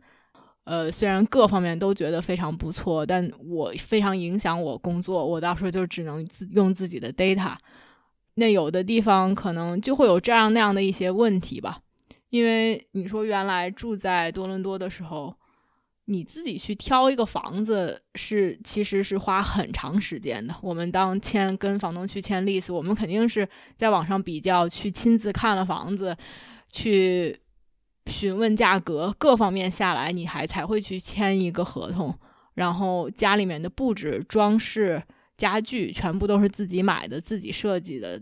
[0.64, 7.54] 呃，虽然各方面都觉得非常不错，但我非常影响我工作，我到时候就只能自用自己的 data。
[8.36, 11.80] 那有的地方可能就会有这样那样的一些问题吧。
[12.30, 15.36] 因为你说原来住在多伦多的时候，
[16.06, 20.56] 你自己去挑一个房子是其实是花很长时间的。
[20.62, 26.16] 我们当签跟房东去签 lease，我们肯定是在网上比较，去亲自看了房子，
[26.70, 27.38] 去
[28.08, 32.18] 询问价格，各方面下来，你还才会去签一个合同。
[32.56, 35.02] 然后家里面的布置、装饰、
[35.38, 38.22] 家具全部都是自己买的、自己设计的。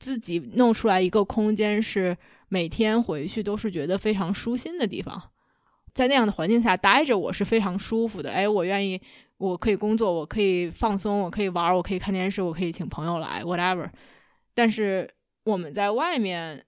[0.00, 2.16] 自己弄出来一个空间，是
[2.48, 5.20] 每天回去都是觉得非常舒心的地方，
[5.92, 8.30] 在那样的环境下待着，我是非常舒服的。
[8.30, 9.02] 哎，我愿意，
[9.38, 13.90] 我可以工作，我可以放松，我可以玩，我可以看电视，我可以请朋友来，whatever。
[14.54, 16.64] 但是我们在外面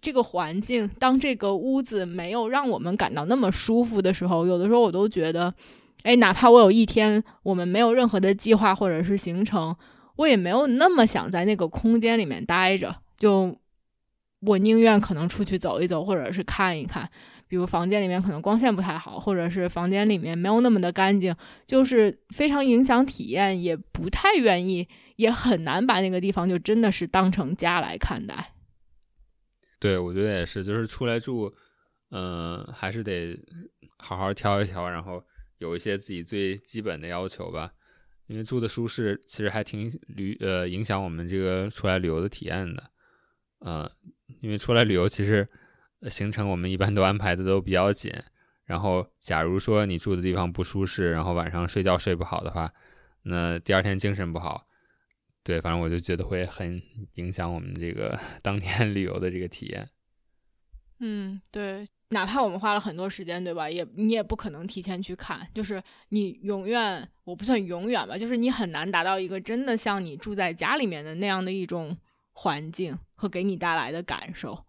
[0.00, 5.52] 这个环境，当这个屋子没有让我们感到那么舒服的时候，有的时候我都觉得，
[6.02, 9.74] 哎，哪怕我有一天我们没有任何的计划或者是行程，
[10.16, 13.56] 我也没有那么想在那个空间里面待着，就
[14.40, 17.08] 我宁愿可能出去走一走，或者是看一看。
[17.50, 21.34] 比如房间里面可能光线不太好，或者是房间里面没有那么的干净，
[21.66, 28.52] 就是非常影响体验，也不太愿意，也很难把那个地方就真的是当成家来看待。
[29.78, 31.54] 对，我觉得也是，就是出来住，
[32.10, 33.38] 嗯，还是得
[33.96, 35.24] 好好挑一挑，然后
[35.58, 37.72] 有一些自己最基本的要求吧。
[38.26, 42.90] 因为住的舒适，其实还挺旅呃影响我们这个出来旅游的体验的。
[43.60, 43.90] 嗯，
[44.40, 45.48] 因为出来旅游其实
[46.10, 48.12] 行程我们一般都安排的都比较紧，
[48.66, 52.70] 然后假如说你住的地方不舒适，然后晚上睡觉睡不好的话，
[53.22, 54.67] 那第二天精神不好。
[55.48, 56.82] 对，反正我就觉得会很
[57.14, 59.88] 影响我们这个 当天旅游的这个体验。
[61.00, 63.70] 嗯，对，哪怕我们花了很多时间，对吧？
[63.70, 71.96] 也你也不可能提前去看，就是你永远，我不算永远吧，就是你很难达到一个真的像你住在家里面的那样的一种
[72.32, 74.66] 环境和给你带来的感受。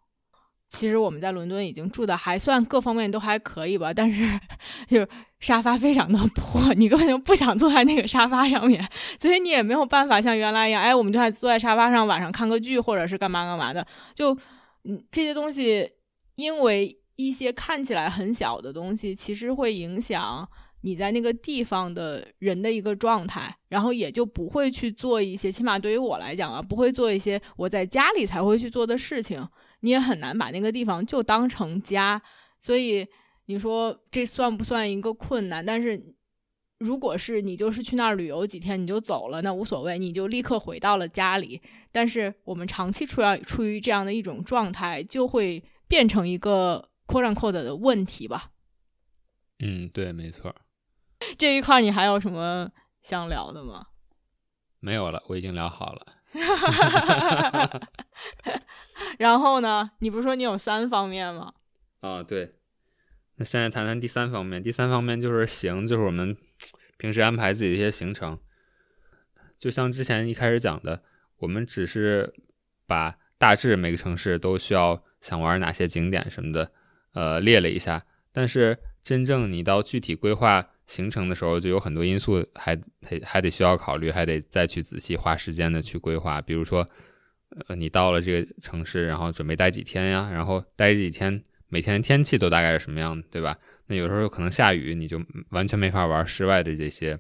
[0.69, 4.39] 其实我们在伦敦已经住的还算各方面都还可以吧，但是
[4.87, 14.31] 就是沙发非常的破，你根本就不想坐在那个沙发上面，所以你也没有办法像原来一样，哎，我们就还坐在沙发上晚上看个剧或者是干嘛干嘛的，就
[14.83, 15.89] 嗯这些东西，
[16.35, 20.47] 因为一些看起来很小的东西，其实会影响
[20.81, 29.45] 你在那个地方的人的一个状态，然后也就不会去做一些，起码对于我来讲啊，不会做一些我在家里才会去做的事情。
[29.81, 32.21] 你也很难把那个地方就当成家，
[32.59, 33.07] 所以
[33.45, 35.65] 你说这算不算一个困难？
[35.65, 36.15] 但是，
[36.77, 41.61] 如果是你就是去那儿旅游几天你就走了，那无所谓，你就立刻回到了家里。
[41.91, 48.51] 但是我们长期处要处于这样的一种状态，就会变成一个扩展扩的的问题吧。
[49.59, 50.55] 嗯，对，没错。
[51.37, 52.69] 这一块你还有什么
[53.01, 53.87] 想聊的吗？
[54.79, 56.18] 没有了，我已经聊好了。
[56.33, 57.81] 哈
[59.17, 59.91] 然后呢？
[59.99, 61.53] 你不是说你有三方面吗？
[62.01, 62.55] 啊，对。
[63.35, 64.61] 那现在谈谈第三方面。
[64.61, 66.35] 第三方面就是行，就是我们
[66.97, 68.37] 平时安排自己的一些行程。
[69.57, 71.01] 就像之前一开始讲的，
[71.37, 72.33] 我们只是
[72.85, 76.71] 把大致每个城市都需要想玩哪些景点什么的，
[77.13, 78.05] 呃，列了一下。
[78.31, 86.85] 但是真正你到具体规划行程的时候，就有很多因素还还还得需要考虑，还得再去仔细花时间的去规划，比如说。
[87.67, 90.29] 呃，你到了这个城市，然后准备待几天呀？
[90.31, 93.57] 然后待几天，每天天气都大概是什么样，对吧？
[93.87, 97.19] 那有时候可能下雨，你就完全没法玩室外的这些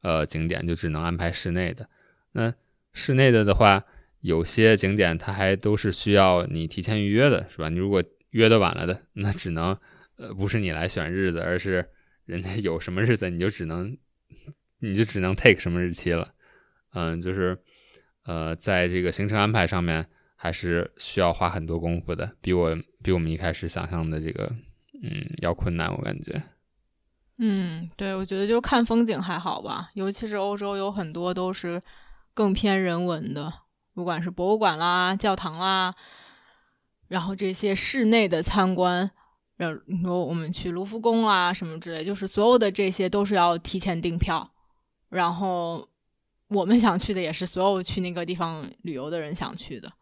[0.00, 1.88] 呃景点，就只能安排室内的。
[2.30, 2.54] 那
[2.92, 3.84] 室内的的话，
[4.20, 7.68] 有些景点它还都是需要你提前预约的，是吧？
[7.68, 9.76] 你如果约的晚了的，那只能
[10.18, 11.84] 呃不是你来选日子，而是
[12.28, 13.98] 人家有什么日子，你就只能
[14.78, 16.32] 你就只能 take 什么日期了。
[16.92, 17.58] 嗯，就是。
[18.24, 24.52] 呃，在这个行程安排上面，还是需要花很多功夫的，比我比我们一开始想象的这个，
[25.02, 26.42] 嗯，要困难，我感觉。
[27.38, 31.82] 嗯，对，我觉得就看风景还好吧，尤其是欧洲有很多都是
[32.34, 33.50] 更偏人文的，
[33.94, 35.94] 不管是博物馆啦、教堂啦，
[37.06, 39.10] 然后这些室内的参观，
[39.58, 44.50] 然后你说我们去卢浮宫啊什么之类，就是所有的这些都是要提前订票，
[45.10, 45.86] 然后。
[46.50, 49.92] 我们想去的也是所有去那个地方旅游的人想去的。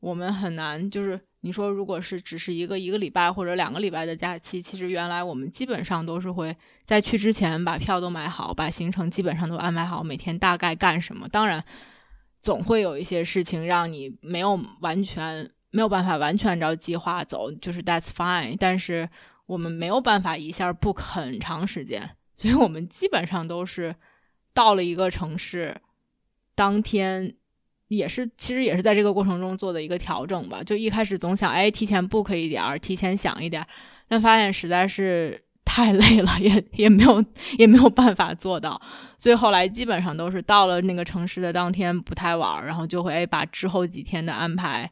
[0.00, 11.28] 我们很难，就是你说，如果是只是一个一个礼拜或者两个礼拜的假期，其实原来我们基本上都是会在去之前把票都买好，把行程基本上都安排好，每天大概干什么。
[11.28, 11.64] 当然，
[12.42, 18.56] 总会有一些事情让你没有完全没有办法完全按照计划走，就是 that's fine。
[18.58, 19.06] 但是
[19.44, 23.94] 我们没有办法一下 book 很长时间，所以我们基本上都是。
[24.56, 25.76] 到了一个城市，
[26.54, 27.34] 当天
[27.88, 30.62] 也是，其实也是在这个过程中做的一个调整吧。
[30.64, 33.68] 就一开始总想，哎，提前 book 一点儿，提前想一点儿，
[34.08, 37.22] 但发现实在是太累了，也也没有
[37.58, 38.80] 也没有办法做到。
[39.18, 44.90] 所以后来基本上都是到了那个城市的当天不太晚，然后就会哎把之后几天的安排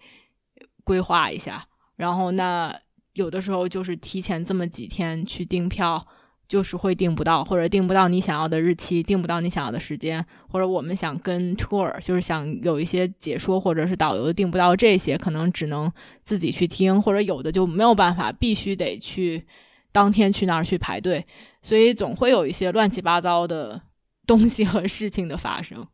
[0.84, 1.66] 规划一下。
[1.96, 2.78] 然后那
[3.14, 6.00] 有的时候就是提前这么几天去订票。
[6.46, 15.90] 就是会订不到，或者订不到你想要的日期，订不到你想要的时间，或者我们想跟 tour，就是想有一些解说或者是导游订不到这些，可能只能
[16.22, 19.46] 自己去听，或者有的就没有办法，必须得去
[19.90, 21.26] 当天去那儿去排队，
[21.62, 23.80] 所以总会有一些乱七八糟的
[24.26, 25.88] 东西和事情的发生。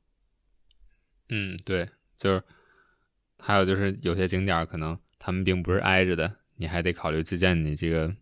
[1.28, 2.42] 嗯，对，就是
[3.40, 8.14] 还有就是有些景点可能他们并不是挨着的，你还得考虑之间你这个。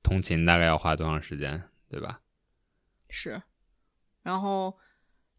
[0.00, 2.20] 通勤大概要花多长时间，对吧？
[3.10, 3.42] 是，
[4.22, 4.74] 然后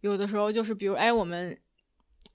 [0.01, 1.57] 有的时候就是比如哎，我们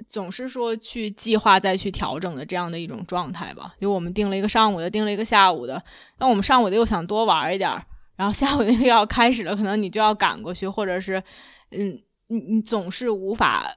[0.08, 3.76] 总是说去计划再去调整的这样的一种状态吧。
[3.78, 5.80] 就我们定了一个上午的，定了一个下午的，
[6.18, 7.70] 那我们上午的又想多玩一点，
[8.16, 11.22] 然后下午那个要开始了，可能你就要赶过去，或者是
[11.70, 13.76] 嗯，你你总是无法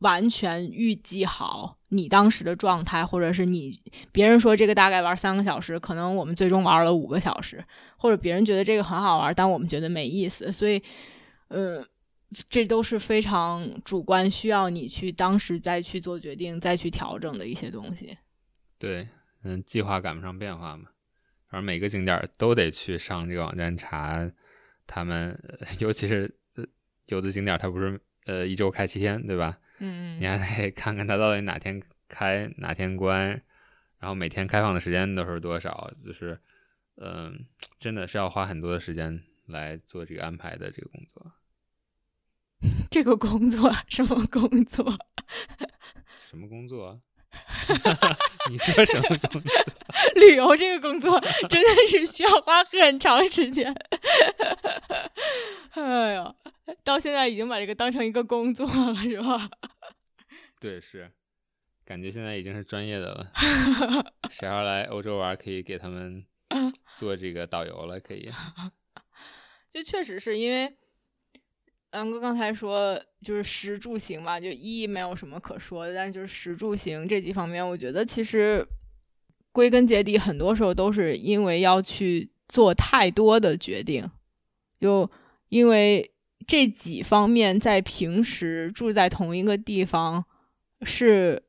[0.00, 3.80] 完全预计好你当时的状态，或者是你
[4.12, 7.64] 别人说这个大概玩三个小时，可能我们最终玩了五个小时。
[8.02, 10.82] 或者别人觉得这个很好玩，但我们觉得没意思，所以，
[11.48, 11.84] 呃，
[12.48, 18.16] 这都是非常主观，需要你去当时再去做决定、再去调整的一些东西。
[18.78, 19.06] 对，
[19.44, 20.84] 嗯，计划赶不上变化嘛，
[21.48, 24.32] 而每个景点都得去上这个网站查，
[24.86, 25.38] 他们
[25.78, 26.34] 尤其是
[27.08, 29.58] 有的景点它不是呃一周开七天，对吧？
[29.80, 33.30] 嗯嗯，你还得看看它到底哪天开哪天关，
[33.98, 36.40] 然后每天开放的时间都是多少，就是。
[37.02, 37.46] 嗯，
[37.78, 41.32] 真的是要花很多的时间来做这个安排的这个工作。
[42.90, 44.84] 这个工作什么工作？
[46.28, 47.00] 什么工作？
[48.50, 49.52] 你说什么工作？
[50.16, 53.74] 旅游这个工作真的是需要花很长时间。
[55.72, 56.34] 哎呀，
[56.84, 59.50] 到现在已经把这个当成一个工作了，是吧？
[60.60, 61.10] 对，是，
[61.84, 63.32] 感觉现在已经是专业的了。
[64.30, 66.24] 谁要来欧洲玩，可以给他们。
[66.96, 68.28] 做这个导游了，可以。
[69.70, 70.76] 就确实是因为，
[71.92, 78.66] 杨哥刚才说就是食住行嘛，就一没有什么可说的，但是就是食住行这几方面，我觉得其实
[79.52, 84.10] 归根结底，很多时候都是因为要去做太多的决定，
[84.80, 85.10] 就
[85.48, 86.10] 因为
[86.46, 90.24] 这几方面在平时住在同一个地方
[90.82, 91.42] 是。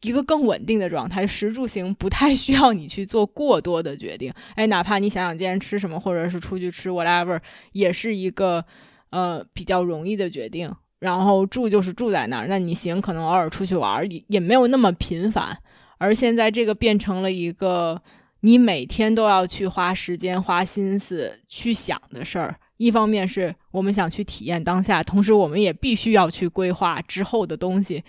[0.00, 4.32] 一个更稳定的状态，食住行不太需要你去做过多的决定。
[4.56, 8.64] 哎，哪怕你想想今天吃什么，或者是出去吃 whatever，也是一个
[9.10, 10.74] 呃比较容易的决定。
[10.98, 15.56] 然后住就是住在那儿，那你行，可能偶尔出去玩也也没有那么频繁。
[15.98, 18.00] 而现在这个变成了一个
[18.40, 22.56] 你每天都要去花时间、花心思去想的事儿。
[22.76, 28.02] 一方面是我们想去体验当下，同时我们也必须要去规划之后的东西，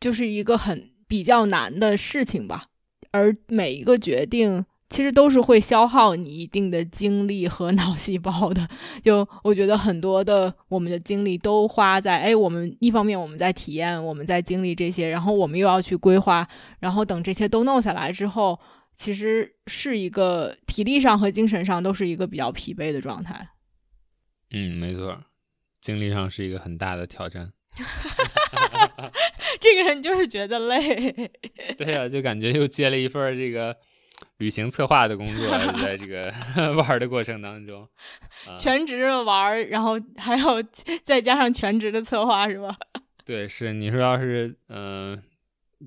[0.00, 0.90] 就是一个很。
[1.08, 2.64] 比较难的事情吧，
[3.12, 8.68] 而每一个决定其实都是会消耗你一定的精力和脑细胞的。
[9.02, 16.48] 就我觉得很多的我们的精力都花在，哎，我们一方面我们在体验，我们在经历这些，然后我们又要去规划，
[16.80, 18.58] 然后等这些都弄下来之后，
[18.94, 23.48] 其实是一个体力上和精神上都是一个比较疲惫的状态。
[24.52, 25.18] 嗯，没错，
[25.80, 27.52] 精力上是一个很大的挑战。
[29.60, 31.12] 这个人就是觉得累，
[31.76, 33.76] 对呀，就感觉又接了一份这个
[34.38, 35.48] 旅行策划的工作，
[35.80, 36.32] 在这个
[36.76, 37.88] 玩的过程当中，
[38.58, 40.62] 全职的玩，然后还有
[41.04, 42.76] 再加上全职的策划，是吧？
[43.24, 45.22] 对，是你说要是嗯，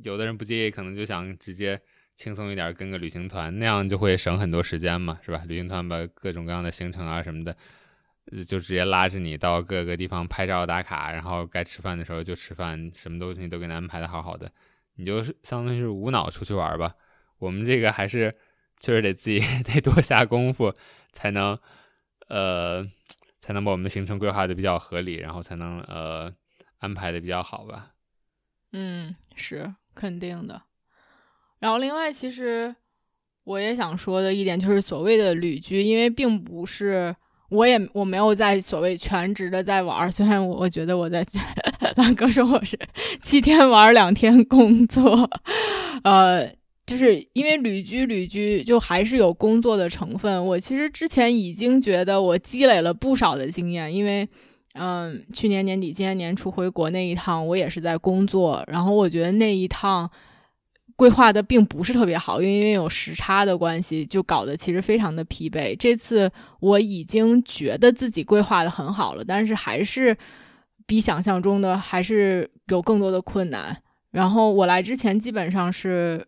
[0.03, 1.79] 有的人不介意，可能就想直接
[2.15, 5.43] 轻松一点，跟个旅行团，那样就会省很多时间嘛，是吧？
[5.47, 7.55] 旅行团把各种各样的行程啊什么的。
[8.47, 14.51] 就直接拉着你到各个地方拍照打卡，然后该吃饭的时候就吃饭，什么东西都给你安排的好好的，
[14.97, 16.93] 你就相当于是无脑出去玩吧。
[17.39, 18.35] 我们这个还是
[18.79, 20.73] 确实得自己 得多下功夫，
[21.11, 21.57] 才能
[22.27, 22.85] 呃
[23.41, 26.31] 才能把我们的行程规划的比较合理，然后才能呃
[26.77, 27.93] 安排的比较好吧。
[28.71, 30.61] 嗯，是肯定的。
[31.59, 32.75] 然后另外，其实
[33.43, 37.15] 我也想说的一点就是，所谓的旅居，因为并不是。
[37.49, 41.25] 我也我没有在所谓全职的在玩儿，虽然我觉得我在，
[41.97, 42.77] 兰哥说我是
[43.23, 45.27] 七天玩两天工作，
[46.03, 46.45] 呃，
[46.89, 50.43] 就是因为旅居旅居就还是有工作的成分。
[50.45, 54.27] 我其实之前已经觉得我积累了不少的经验，因为
[54.73, 60.09] 嗯，去年年底今年年初回国那一趟，我也是在工作，然后我觉得那一趟。
[60.95, 65.73] 规划的并不是特别好，因为因为有时差的关系，就搞得其实非常的疲惫。
[65.77, 70.13] 这次我已经觉得自己规划的很好了，但是还是
[70.85, 73.81] 比想象中的还是有更多的困难。
[74.11, 76.27] 然后我来之前基本上是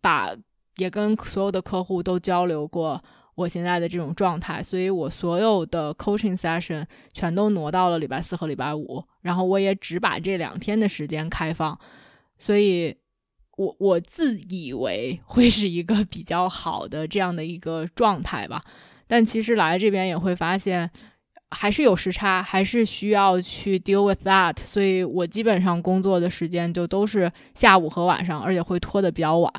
[0.00, 0.34] 把
[0.76, 3.02] 也跟所有的客户都交流过
[3.34, 11.78] 我现在的这种状态，所以我所有的 coaching session 全都挪到了礼拜四和礼拜五，然后我也只把这两天的时间开放，
[12.38, 12.96] 所以。
[13.56, 18.64] 我我自以为会是一个比较好的这样的一个状态吧，
[19.06, 20.90] 但其实来这边也会发现，
[21.50, 24.56] 还是有时差，还是需要去 deal with that。
[24.60, 29.52] 所以我基本上工作的时间就都是下午和晚上，而且会拖得比较晚。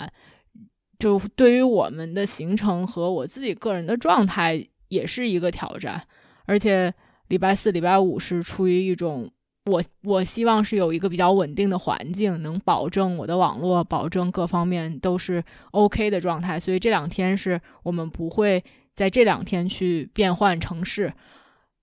[1.02, 6.02] 就对于我们的行程和我自己个人的状态，也是一个挑战。
[6.46, 6.94] 而且
[7.28, 9.30] 礼拜四、礼拜五是出于一种
[9.66, 16.60] 我我希望是有一个比较稳定的环境，能保证我的网络，保证各方面都是 OK 的状态。
[16.60, 21.12] 所以这两天是我们不会在这两天去变换城市，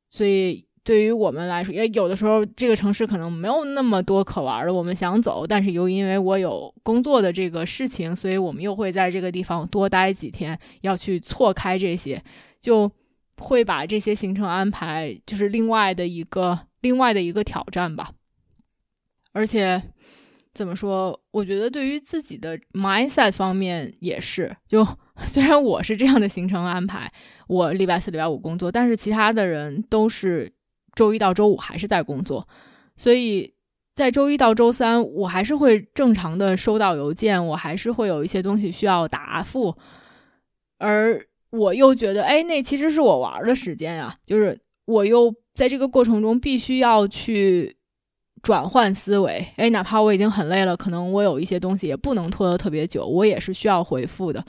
[0.09, 0.68] 所以。
[0.89, 12.24] 对于我们来说，也有的时候这个城市可能没有那么多可玩的，我们想走，但是又因为我有工作的这个事情，所以我们又会在这个地方多待几天，要去错开这些，
[12.59, 12.91] 就
[13.36, 18.12] 会把这些行程安排，就是另外的一个另外的一个挑战吧。
[19.32, 19.82] 而且
[20.55, 24.89] 怎么说，我觉得对于自己的 mindset 方面也是，就
[25.26, 27.12] 虽然我是这样的行程安排，
[27.47, 30.51] 我礼拜四、礼拜五工作，但是其他的人都是。
[30.99, 32.49] 周一到周五还是在工作，
[32.96, 33.55] 所以
[33.94, 39.76] 在周一到周三，我还是会正常的收到邮件，我还是会有一些东西需要答复，
[40.78, 47.76] 而我又觉得，哎，那其实是我玩的时间呀，就是我又在这个过程中必须要去
[48.42, 54.44] 转换思维，哎，哪怕我已经很累了，可能我有一些东西也不能拖得特别久，我也是需要回复的。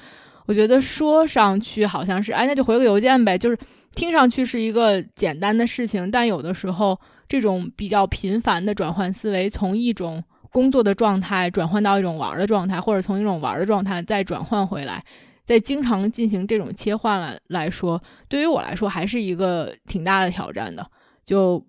[0.48, 3.58] 我觉得说上去好像是，哎，那就回个邮件呗，就是。
[3.96, 15.04] 听上去是一个简单的事情，但有的时候，这种比较频繁的转换思维，从一种工作的状态转换到一种玩的状态，或者从一种玩的状态再转换回来，
[15.44, 20.90] 在经常进行这种切换来来说，对于我来说还是一个挺大的挑战的，
[21.26, 21.64] 就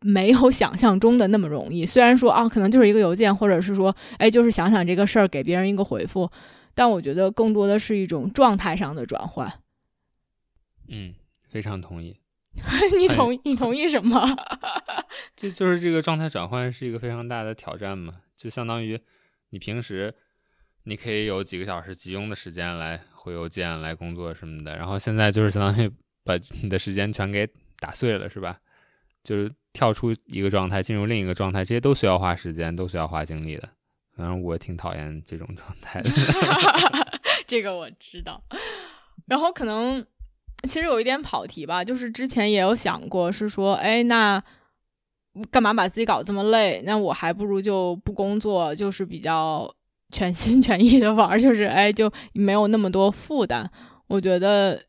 [0.00, 1.84] 没有想象中的那么容易。
[1.84, 6.30] 虽然说啊，可能就是一个邮件，或者是说，哎，就是想想这个事儿，给别人一个回复，
[6.74, 9.52] 但我觉得更多的是一种状态上的转换。
[10.88, 11.14] 嗯。
[11.48, 12.18] 非常同意，
[12.98, 14.20] 你同你同意什么？
[15.34, 19.00] 就就是这个状态转换是一个非常大的挑战嘛，就相当于
[19.50, 20.14] 你平时
[20.84, 25.90] 你可以有几个小时集中的时间来回邮件、来工作什么的，然后现在就是相当于
[26.24, 28.58] 把你的时间全给打碎了，是吧？
[29.24, 33.68] 就是跳出一个状态进入另一个状态，这些都需要花时间，都需要花精力的。
[34.16, 36.10] 反正我挺讨厌这种状态的。
[37.46, 38.42] 这个我知道，
[39.26, 40.06] 然后可能。
[40.64, 44.42] 其实有一点跑题吧，就是之前也有想过，是说，哎，那
[45.50, 46.82] 干嘛把自己搞这么累？
[46.84, 49.72] 那我还不如就不工作，就是比较
[50.10, 53.70] 全心 全意的玩，就是哎，就没有那么多负担。
[54.08, 54.82] 我觉得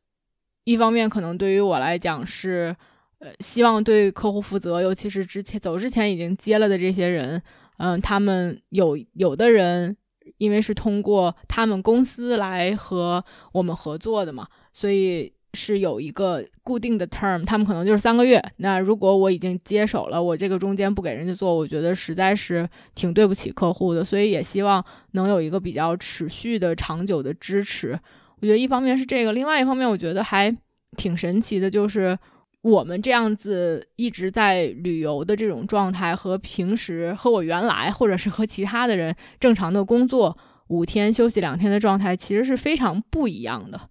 [0.63, 2.75] 一方面可能对于我来讲是，
[3.19, 7.41] 呃，希望对客户负责，尤其是之前走之前已经接了的这些人，
[7.77, 9.95] 嗯，他们有有的人
[10.39, 15.31] 因为是通过他们公司来和我们合作的嘛，所以。
[15.53, 18.39] 是有一个固定的 term，他们可能就是三个月。
[18.57, 24.03] 那如果我已经接手了，我这个中间不给人家做，我觉得实在是挺对不起客户的。
[24.03, 27.99] 所以也希望能有一个比较持续的、长久的支持。
[28.41, 30.55] 我觉得一方面是这个，另外一方面我觉得还
[30.95, 32.17] 挺神奇的，就是
[32.61, 40.37] 我们这样子一直在旅游的这种状态，和平时和我原来或者是和其他的人正常的工作
[40.67, 43.81] 五天休息两天的状态，其实是非常不一样的。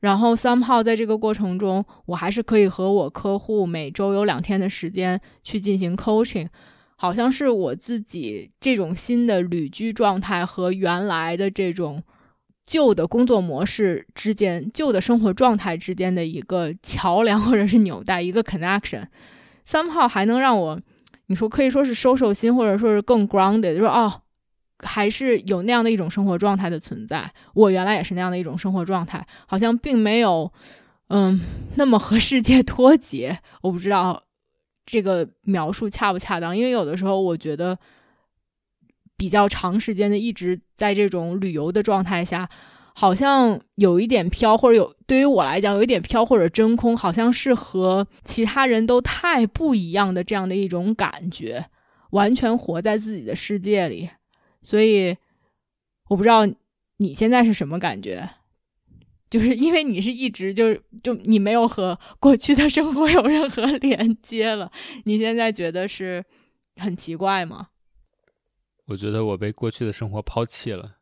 [0.00, 6.48] 然后 somehow 在这个过程中，我还是可以和我客户每周有两天的时间去进行 coaching，
[6.96, 12.02] 好像是我自己这种新的旅居状态和原来的这种
[12.64, 19.04] 旧的工作模式之间、旧的生活状态之间的一个桥梁或者是纽带，一个 connection。
[19.66, 20.80] somehow 还能让我，
[21.26, 24.22] 你说可以说是收收心，或者说是更 grounded，就说哦。
[24.82, 27.30] 还是有那样的一种生活状态的存在。
[27.54, 30.52] 我原来也是那样的一种生活状态，好像并没有，
[31.08, 31.40] 嗯，
[31.76, 33.38] 那么和世界 脱节。
[33.62, 34.22] 我不知道
[34.86, 37.78] 这个描述恰不恰当，因为有的时候我觉得
[39.16, 42.48] 比较长时间的一直在这种旅游的状态下，
[42.94, 51.66] 好像有一点飘，或者有对于我来讲有一点飘或者真空，好像是和其他人都太不一样的这样的一种感觉，
[52.10, 54.08] 完全活在自己的世界里。
[54.62, 55.16] 所以，
[56.08, 56.46] 我不知道
[56.98, 58.28] 你现在是什么感觉，
[59.30, 64.70] 就是 因为你是一直就是就你没有和过去的生活 有任何连接了，
[65.04, 66.24] 你现在觉得是
[66.76, 67.68] 很奇怪吗？
[68.86, 70.96] 我觉得我被过去的生活抛弃了，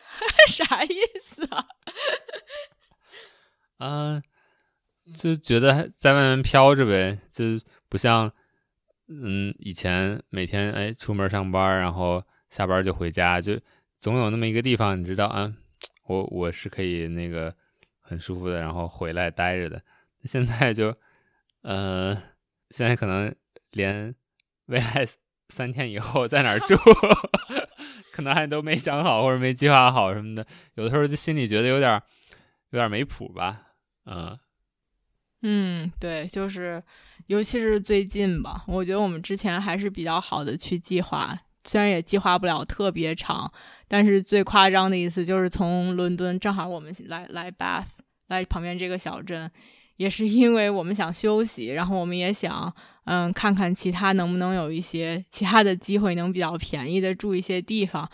[0.48, 1.66] 啥意思啊？
[3.78, 4.22] 啊，
[5.14, 8.32] 就觉得在外面飘着呗，就不像
[9.08, 12.24] 嗯以前每天哎出门上班然后。
[12.52, 13.58] 下班就回家，就
[13.96, 15.50] 总有那么一个地方，你知道啊，
[16.04, 17.54] 我我是可以那个
[17.98, 19.82] 很舒服的，然后回来待着的。
[20.24, 20.94] 现在就，
[21.62, 22.14] 呃，
[22.68, 23.34] 现在可能
[23.70, 24.14] 连
[24.66, 25.08] 未来
[25.48, 26.76] 三天以后在哪儿住，
[28.12, 30.46] 可能还都没想好或者没计划好什么的。
[30.74, 32.02] 有的时候就心里觉得有点
[32.68, 33.68] 有点没谱吧，
[34.04, 34.38] 嗯。
[35.40, 36.82] 嗯，对，就是
[37.28, 43.50] 尤其是最近吧，我觉得我们之前还是比较好的去计划，虽然也计划不了特别长，
[43.88, 47.84] 但是最夸张的一次就是从伦敦正好我们来来 Bath
[48.28, 49.50] 来旁边这个小镇，
[49.96, 58.10] 也是因为我们想休息，然后我们也想嗯看看其他能不能有一些其他的机会能比较便宜的住一些地方。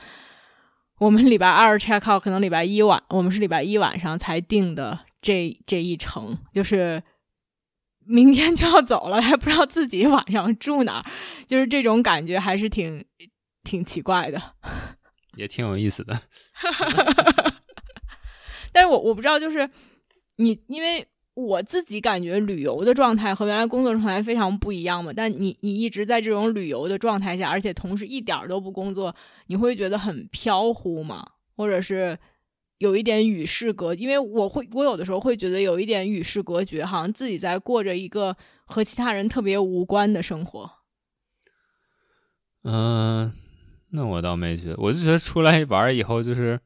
[0.98, 7.02] 我们礼拜二 check out，可能礼拜一晚，我们是礼拜一晚上才定的这这一程，就是。
[8.10, 11.04] 明天就要走了，还不知道自己晚上住哪儿，
[11.46, 13.04] 就是这种感觉还是挺
[13.68, 14.40] 挺奇怪的，
[15.36, 16.18] 也挺有意思的。
[18.72, 19.68] 但是我我不知道，就是
[20.36, 25.12] 你，因为我自己感觉旅游的状态和原来工作状态非常不一样嘛。
[25.14, 29.14] 但你你一直在这种旅游的状态下，而且同时一点都不工作，
[29.48, 31.32] 你会觉得很飘忽吗？
[31.54, 32.18] 或者是？
[32.78, 40.70] 有一点与世隔，因为我会，我有的时候会觉得有一点与世隔绝，好像自己在过着一个和其他人特别无关的生活。
[42.62, 43.32] 嗯，
[43.90, 46.58] 那我倒没觉得，我就觉得出来玩以后，就是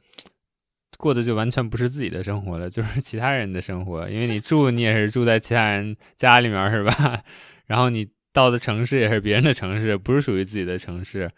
[0.96, 4.08] 过的就完全不是自己的生活了，就是其他人的生活。
[4.08, 7.22] 因为你住，你也是住在其他人家里面，是吧？
[7.66, 11.30] 然后你到的城市也是别人的城市，不是属于自己的城市，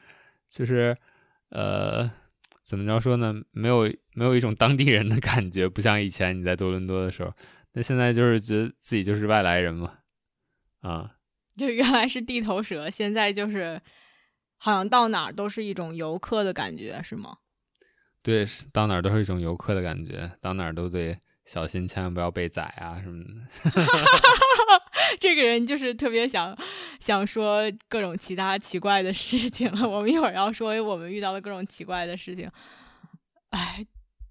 [0.50, 0.96] 就是
[1.50, 2.10] 呃。
[2.66, 3.34] 怎么着说呢？
[3.50, 3.82] 没有
[4.14, 7.30] 没有一种当地人的感觉，不像以前你在多伦多的时候。
[7.74, 9.98] 那现在就是觉得自己就是外来人嘛，
[10.80, 11.10] 啊，
[11.58, 13.78] 就原来是地头蛇，现在就是
[14.64, 17.36] 好像到哪儿都是一种游客的感觉，是吗？
[18.22, 23.30] 对，到哪儿都是一种游客的感觉，到哪儿都得小心，千万不要被宰啊什么的。
[25.20, 26.56] 这个人就是特别想
[26.98, 29.86] 想说各种其他奇怪的事情了。
[29.86, 32.50] 我们一会儿要说我们遇到的各种奇怪的事情。
[33.50, 33.84] 哎，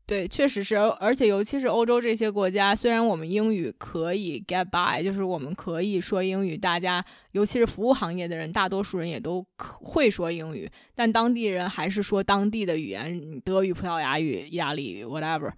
[0.05, 15.51] 对，确实是，而且尤其是欧洲这些国家，虽然我们英语可以 get by，就是我们可以说英语，大家尤其是服务行业的人，大多数人也都会说英语，但当地人还是说当地的语言，德语、葡萄牙语、意大利语，whatever，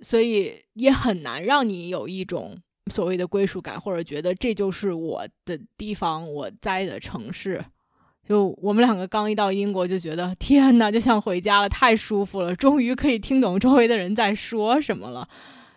[0.00, 2.60] 所以也很难让你有一种。
[2.90, 7.64] 所谓的归属感，或者觉得这就是我的地方，我在的城市。
[8.30, 15.28] 就我们两个刚一到英国，就觉得天呐，就像回家了，太舒服了，终于可以听懂周围的人在说什么了。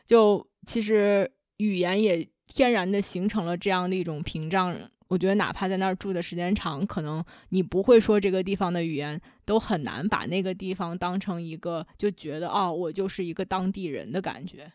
[0.05, 4.77] 就其实语言也天然的形成了这样的一种屏障。
[5.07, 14.73] 我觉得哪怕在那儿住的时间长，可能你不会说这个地方的语言，都很难把那个地方当成一个就觉得哦，我就是一个当地人的感觉。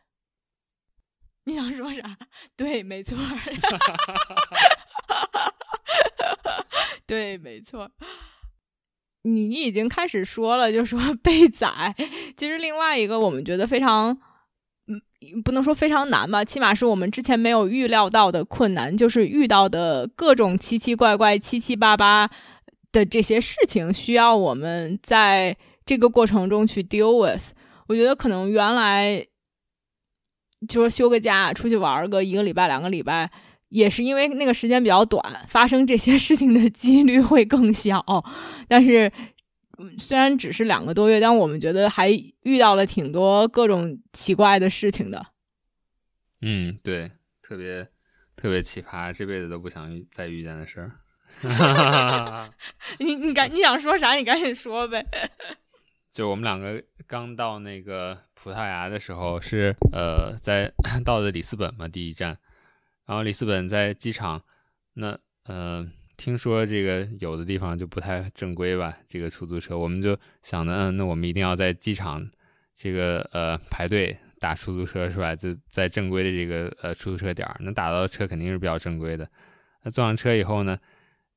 [1.44, 2.18] 你想说啥？
[2.58, 3.16] 对，没错。
[7.09, 7.90] 对，没错。
[9.24, 11.94] 你你已经开始说了，就说 被宰。
[12.36, 14.16] 其实另外一个我们觉得非常，
[14.86, 22.30] 嗯，不能说非常难吧，起码是我们之前没有预料到的困难，就是遇到的各种奇奇怪怪、七七八八
[22.92, 27.52] 的这些事情，需要我们在这个过程中去 deal with。
[27.88, 29.26] 我觉得可能原来。
[30.66, 33.30] 就说休个假出去玩个一个礼拜两个礼拜，
[33.68, 38.04] 也是因为那个时间比较短，发生这些事情的几率会更小。
[38.68, 39.12] 但是
[39.98, 42.10] 虽然只是两个多月，但我们觉得还
[42.42, 45.26] 遇到了挺多各种奇怪的事情的。
[46.40, 47.10] 嗯，对，
[47.42, 47.88] 特别
[48.36, 50.92] 特别奇葩，这辈子都不想遇再遇见的事儿。
[52.98, 54.14] 你你赶你想说啥？
[54.14, 55.04] 你赶紧说呗。
[56.12, 60.72] 就我们两个刚到那个葡萄牙的时候，是呃在
[61.04, 62.36] 到的里斯本嘛第一站，
[63.09, 64.40] 然后里斯本在机场，
[64.92, 72.30] 那呃听说这个有的地方就不太正规吧，这个出租车，我们就想着，嗯，那我们一定要在机场
[72.74, 75.34] 这个呃排队打出租车是吧？
[75.34, 79.26] 就在正规的这个呃出租车点儿，能打到车肯定是比较正规的。
[79.82, 80.78] 那坐上车以后呢，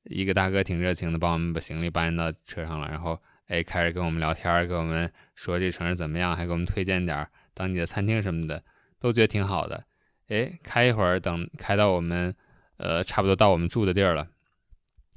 [0.03, 3.19] 一个大哥挺热情的，帮我们把行李搬到车上了，然后。
[3.47, 8.63] 哎，开始跟我们聊天，跟我们说这城市怎么样，还给我们推荐点儿当地的餐厅什么的，
[8.97, 9.83] 都觉得挺好的。
[10.31, 12.33] 哎，开一会儿，等开到我们，
[12.77, 14.29] 呃，差不多到我们住的地儿了，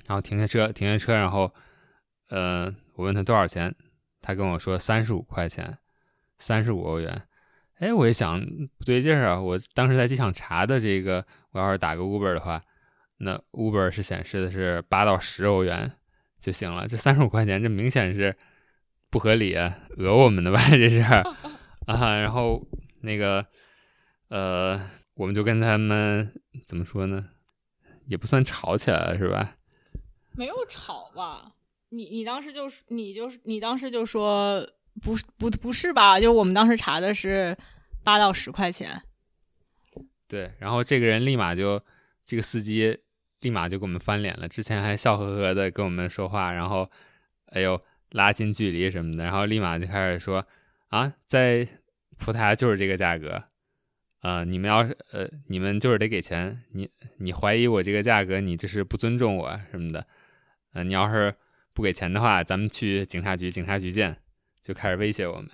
[0.07, 1.55] 然后停下车，停下车，然后，
[2.31, 3.73] 呃，我问他多少钱，
[4.21, 5.79] 他跟我说三十五块钱，
[6.39, 7.23] 三十五欧元。
[7.79, 8.41] 哎，我一想
[8.77, 12.61] 不对劲儿啊，我当时在机场查的这个，我要是打个 Uber 的话，
[13.19, 15.93] 那 Uber 是显示的是八到十欧元。
[16.41, 18.37] 就行了，这三十五块钱，这明显是
[19.09, 19.55] 不合理，
[19.97, 20.61] 讹我们的吧？
[20.69, 21.01] 这是
[21.87, 22.63] 啊，然后
[23.01, 23.47] 那个
[24.29, 24.79] 呃，
[25.15, 26.33] 我们就跟他们
[26.67, 27.31] 怎么说呢？
[28.07, 29.57] 也不算吵起来了，是吧？
[30.33, 31.53] 没有吵吧？
[31.91, 34.69] 你你当时就是你就是你当时就说
[35.01, 36.21] 不是不不是吧？
[36.21, 37.57] 就我们当时查的是
[38.03, 39.01] 八到十块钱。
[40.27, 41.81] 对，然后这个人立马就，
[42.25, 42.99] 这个司机
[43.41, 44.49] 立马就给我们翻脸了。
[44.49, 46.91] 之前还笑呵呵的跟我们说话，然后，
[47.47, 50.45] 哎呦，拉近距离什么的，然后立马就开始说，
[50.89, 51.69] 啊，在
[52.19, 53.45] 葡萄牙就是这个价格，
[54.25, 60.07] 呃，你们要是呃，你们就是得给钱，你你怀疑我这个价格，你这是不尊重我什么的，
[60.73, 61.35] 呃，你要是
[61.75, 64.17] 不给钱的话，咱们去警察局，警察局见，
[64.63, 65.51] 就开始威胁我们。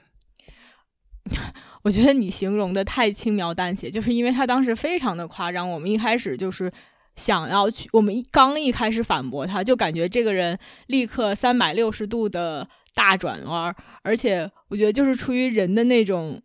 [1.82, 5.68] 我觉得你形容的太轻描淡写，就是因为他当时非常的夸张。
[5.68, 6.70] 我们一开始就是
[7.16, 10.56] 想要去，我们刚一开始反驳他，就感觉这个人
[10.86, 16.40] 立刻三百六十度的大转弯，而且我觉得就是出于人的那种。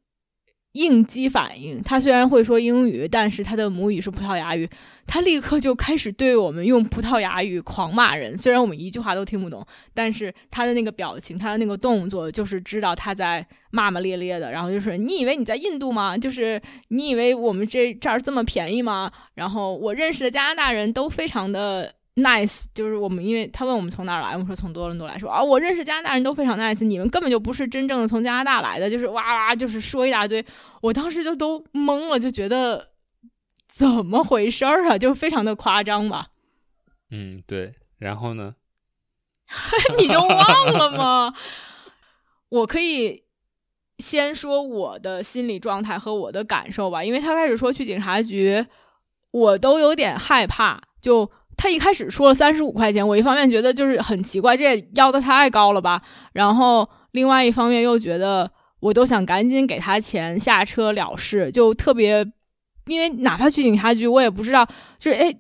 [0.76, 4.70] 应激反应，他虽然会说英语，但是他的母语是葡萄牙语，
[5.08, 8.38] 他立刻就开始对我们用葡萄牙语狂骂人。
[8.38, 14.52] 虽然我们一句话都听不懂，但是他的那个表情，他的那个动作，就是知道他在骂骂咧咧的。
[14.52, 16.18] 然后就是你以为你在印度吗？
[16.18, 19.10] 就是你以为我们这这儿这么便宜吗？
[19.36, 21.96] 然后我认识的加拿大人都非常的。
[22.16, 30.44] nice，就是我们，因为他问我们从哪儿来，我们说从多伦多来说啊，我认识加拿大人都非常 nice，你们根本就不是真正的从加拿大来的，就是哇哇，就是说一大堆，
[30.82, 32.92] 我当时就都懵了，就觉得
[33.68, 36.28] 怎么回事儿啊，就非常的夸张吧。
[37.12, 38.56] 嗯，对，然后呢？
[40.00, 41.34] 你就忘了吗？
[42.48, 43.26] 我可以
[43.98, 48.66] 先说我的心理状态和我的感受吧，因为他开始说去警察局，
[49.32, 51.30] 我都有点害怕，就。
[51.58, 56.02] 他一开始说了三十五块钱，我一方面觉得就是很奇怪，这也要的太高了吧。
[56.34, 58.52] 然后另外一方面又觉得，
[58.82, 62.26] 我都想赶紧给他钱下车了事，就特别，
[62.88, 64.68] 因为哪怕去警察局，我也不知道，
[65.00, 65.34] 就是哎，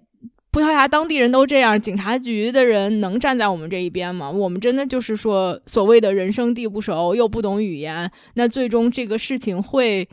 [0.51, 4.31] 葡萄牙当地人都这样，警察局的人能站在我们这一边吗？
[4.31, 10.07] 我们真的就是说所谓的人生地不熟，又不懂语言，那最终这个事情会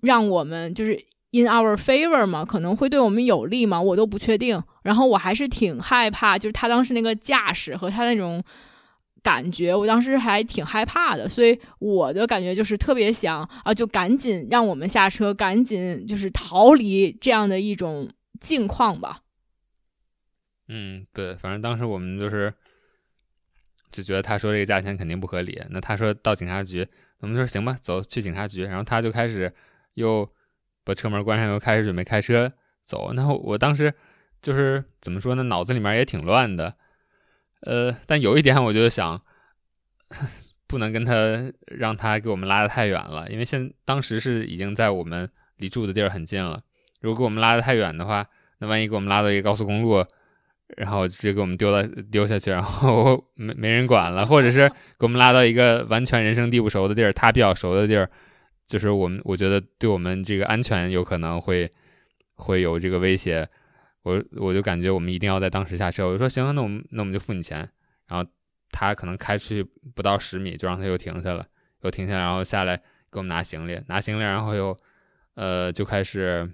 [0.00, 1.04] 让我们就是。
[1.34, 4.62] In our favor 嘛，可能会对我们有利嘛，我都不确定。
[4.84, 8.40] 然后我还是挺害怕，就是他当时那个架势和他那种
[9.20, 11.28] 感觉，我当时还挺害怕的。
[11.28, 18.08] 所以我的感觉就是特别想啊，就赶紧让我们下车，赶紧就是逃离这样的一种
[18.40, 19.22] 境况吧。
[20.68, 22.54] 嗯，对，反正当时我们就是
[23.90, 25.60] 就觉得他说这个价钱肯定不合理。
[25.70, 26.86] 那他说到警察局，
[27.18, 28.62] 我们说行吧，走去警察局。
[28.62, 29.52] 然后他就开始
[29.94, 30.30] 又。
[30.84, 33.12] 把车门关上，又开始准备开车走。
[33.14, 33.92] 然后我当时
[34.42, 36.74] 就是怎么说呢，脑子里面也挺乱的。
[37.62, 39.22] 呃，但有一点，我就想，
[40.66, 46.62] 不能跟他让他给我们拉的太远了，因为现当时是已经在我们离住的地儿很近了。
[47.00, 48.26] 如果给我们拉的太远的话，
[48.58, 50.04] 那万一给我们拉到一个高速公路，
[50.76, 54.68] 然后直接给我们丢到丢下去，然后 没没人管了，或者是
[54.98, 58.10] 给我们拉到一个完全人生地不熟的地儿，他比较熟的地儿。
[58.66, 61.70] 就是我们，我觉得对我们这个安全有可能会
[62.34, 63.46] 会有这个威胁，
[64.02, 66.06] 我我就感觉我们一定要在当时下车。
[66.06, 67.58] 我就说行，那我们那我们就付你钱。
[68.06, 68.30] 然后
[68.70, 69.62] 他可能开出去
[69.94, 71.46] 不到十米，就让他又停下了，
[71.82, 72.76] 又停下，然后下来
[73.12, 74.76] 给我们拿行李，拿行李，然后又
[75.34, 76.50] 呃就开始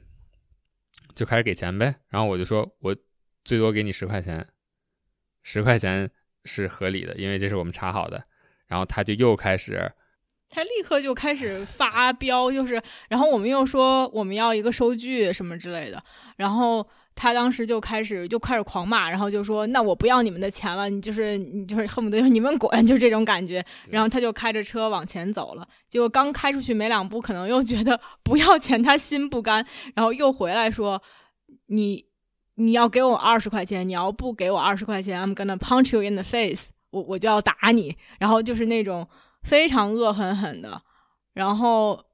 [1.14, 1.94] 就开始给钱呗。
[2.08, 2.96] 然后我就说我
[3.44, 4.44] 最多给你十块钱，
[5.42, 6.10] 十块钱
[6.44, 8.24] 是合理的，因为这是我们查好的。
[8.66, 9.92] 然后他就又开始。
[10.52, 16.02] 他立刻就开始发飙，就是，然后我们又说我们要一个收据什么之类的，
[16.36, 16.84] 然后
[17.14, 23.64] 他当时就开始就开始狂骂，然后就说那我不要你们的钱了，你就是你就是恨不得你们滚， 就这种感觉。
[23.88, 31.00] 然后他就开着车往前走了，结果刚开出去没两步，可能又觉得 不要钱，他心不甘，然后又回来说
[31.66, 32.04] 你
[32.56, 39.08] 你要给我二十块钱，你要不给我二十块钱，I'm gonna punch you in the face，我我就要打你，然后就是那种。
[39.42, 40.80] 非常恶狠狠的，
[41.32, 42.04] 然后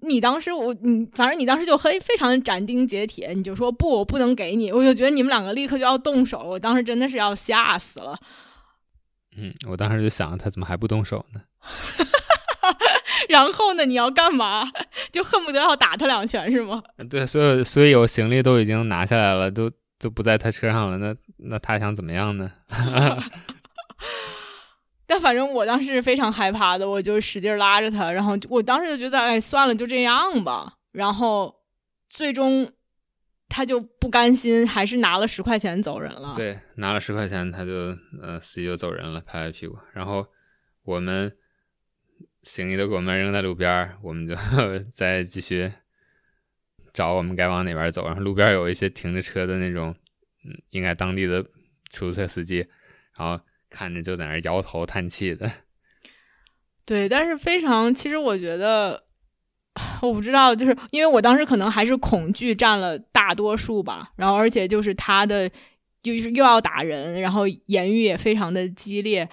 [0.00, 8.18] 你当时我你反正你当时就很非常斩钉截铁，你就说不，我不能给你，我就觉得你们两个立刻就要动手，我当时真的是要吓死了。
[9.36, 11.40] 嗯，我当时就想他怎么还不动手呢？
[13.28, 13.86] 然后呢？
[13.86, 14.70] 你要干嘛？
[15.12, 16.82] 就恨不得要打他两拳是吗？
[17.08, 22.50] 对，所有所有行李都已经拿下来了，都都不在他车上了，那那他想怎么样呢？
[25.12, 30.78] 但反正我当时非常害怕的，我就使劲拉着他，然后我当时就觉得，哎，算了，就这样吧。
[30.90, 31.54] 然后
[32.08, 32.72] 最终
[33.46, 36.32] 他就不甘心，还是拿了十块钱走人了。
[36.34, 39.76] 对，拿了十块钱，他就呃，司机就走人了，拍拍屁股。
[39.92, 40.26] 然后
[40.82, 41.30] 我们
[42.42, 44.34] 行李都给我们扔在路边，我们就
[44.90, 45.70] 再继续
[46.94, 48.06] 找我们该往哪边走。
[48.06, 49.94] 然后路边有一些停着车的那种，
[50.46, 51.42] 嗯，应该当地的
[51.90, 52.66] 出租车司机，
[53.18, 53.44] 然后。
[53.72, 55.50] 看着就在那摇头叹气的，
[56.84, 59.02] 对，但是非常，其实我觉得
[60.02, 65.48] 我不知道，就是因为我当时可能还是恐惧占了大多数吧，然后而且就是他的
[66.02, 69.28] 就是又要打人，然后言语也非常的激烈，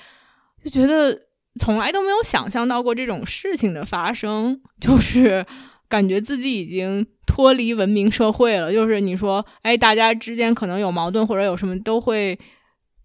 [0.64, 1.20] 就觉得
[1.60, 5.46] 从来都没有想象到过这种事情的发生， 就是
[5.90, 8.72] 感觉自己已经脱离文明社会了。
[8.72, 12.40] 就是你说，哎，大家之间可能有矛盾或者有什么，都会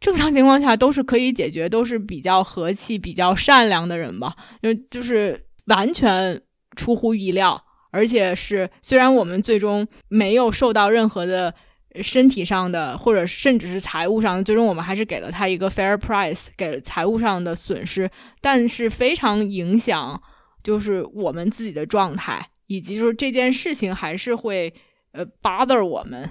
[0.01, 6.41] 正常情况下都是可以解决，都是比较和气、比较善良的人吧，就就是完全。
[6.77, 11.55] 出乎意料，而且是虽然我们最终没有受到任何的
[12.03, 20.21] 身体上的，或者甚至是财务上，最终我们还是给了他一个 fair price，给了财务上的损失，但是非常影响
[20.65, 24.75] 就是我们自己的状态，以及就是这件事情还是会
[25.13, 26.29] 呃 bother 我们。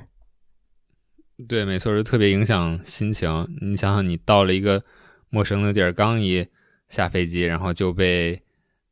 [1.48, 3.48] 对，没错，就特别影响心情。
[3.62, 4.84] 你想想，你到了一个
[5.30, 6.48] 陌生的地儿，刚一
[6.90, 8.42] 下飞机，然后就被。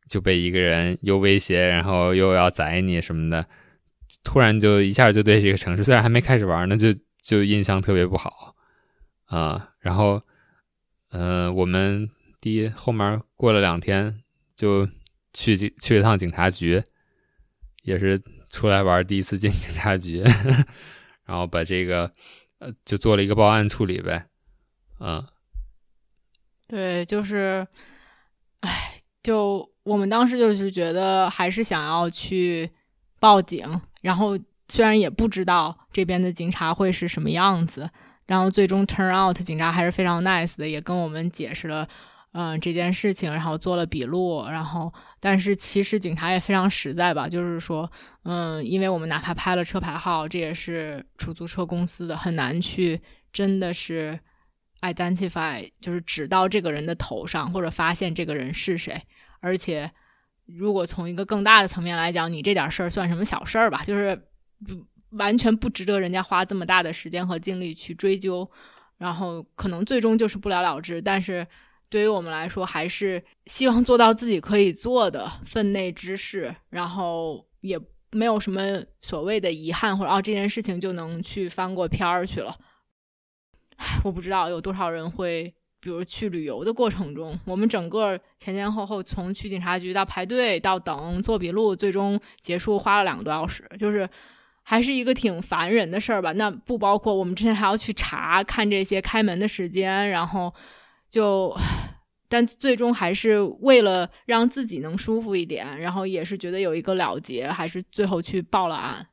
[0.09, 3.47] 就被一个人又威胁，然后又要宰你什么的，
[4.25, 6.89] 突然就一下就对这个城市，虽然还没开始玩呢，就
[7.21, 8.53] 就印象特别不好
[9.27, 9.69] 啊。
[9.79, 10.21] 然后，
[11.11, 12.09] 呃，我们
[12.41, 14.21] 第一后面过了两天
[14.53, 14.85] 就
[15.33, 16.83] 去去一趟警察局，
[17.83, 20.21] 也是出来玩第一次进警察局，
[21.31, 22.11] 然后把这个
[22.59, 24.25] 呃就做了一个报案处理呗，
[24.99, 25.25] 嗯，
[26.67, 27.65] 对，就是，
[28.59, 29.71] 哎，就。
[29.83, 32.69] 我们当时就是觉得还是想要去
[33.19, 37.89] 报警，然后虽然也不知道这边的警察会是什么样子，
[38.27, 41.89] 然后最终 turn out 警察还是非常 nice 的，也跟我们解释了
[42.33, 47.89] 嗯这件事情，然后做了笔录，然后但是其实警察也非常实在吧，就是说
[48.23, 52.99] 嗯，因为我们哪怕拍了车牌号，这也是出租车公司的，很难去
[53.31, 54.19] 真的是
[54.81, 58.99] identify，就是指到这个人的头上或者发现这个人是谁。
[59.39, 59.91] 而且，
[60.47, 63.83] 如果从一个更大的层面来讲，你这点事儿算什么小事儿吧？
[63.85, 64.19] 就是
[65.11, 68.49] 完全不值得人家花这么大的时间和精力去追究，
[68.97, 71.01] 然后可能最终就是不了了之。
[71.01, 71.45] 但是
[71.91, 77.79] 对于我们来说，还是希望做到自己可以做的分内之事，然后也
[78.09, 78.61] 没有什么
[79.03, 82.57] 所谓的遗憾，或者哦这件事情就能去翻过篇儿去了。
[84.03, 85.53] 我不知道有多少人会。
[85.83, 94.07] 比如去旅游的过程中，我们整个前前后后从去警察局到排队到等做笔录，最终结束花了两个多小时，就是
[94.61, 96.33] 还是一个挺烦人的事儿吧。
[96.33, 100.53] 那不包括我们之前还要去查看这些开门的时间，然后
[101.11, 101.55] 就，
[102.27, 109.05] 但最终还是为了让自己能舒服一点，然后也是觉得有一个了结，还是最后去报了案。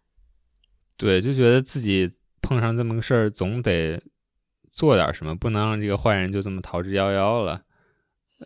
[0.97, 4.01] 对，就觉得自己碰上这么个事儿，总得。
[4.71, 7.63] 做点什么，不能让这个坏人就这么逃之夭夭了。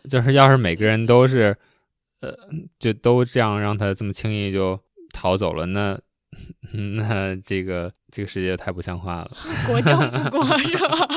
[0.09, 1.55] 就是要是每个人都是，
[2.21, 2.35] 呃，
[2.79, 4.79] 就都这样让他这么轻易就
[5.13, 5.99] 逃走了，那
[6.95, 9.31] 那这个这个世界太不像话了。
[9.67, 11.07] 国教不国是吧？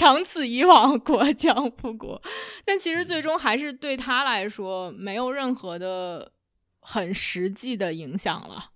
[0.00, 2.22] 长此以往， 国将不国。
[2.64, 6.32] 但其实最终还是对他来说没有任何的
[6.80, 8.70] 很实际的影响了。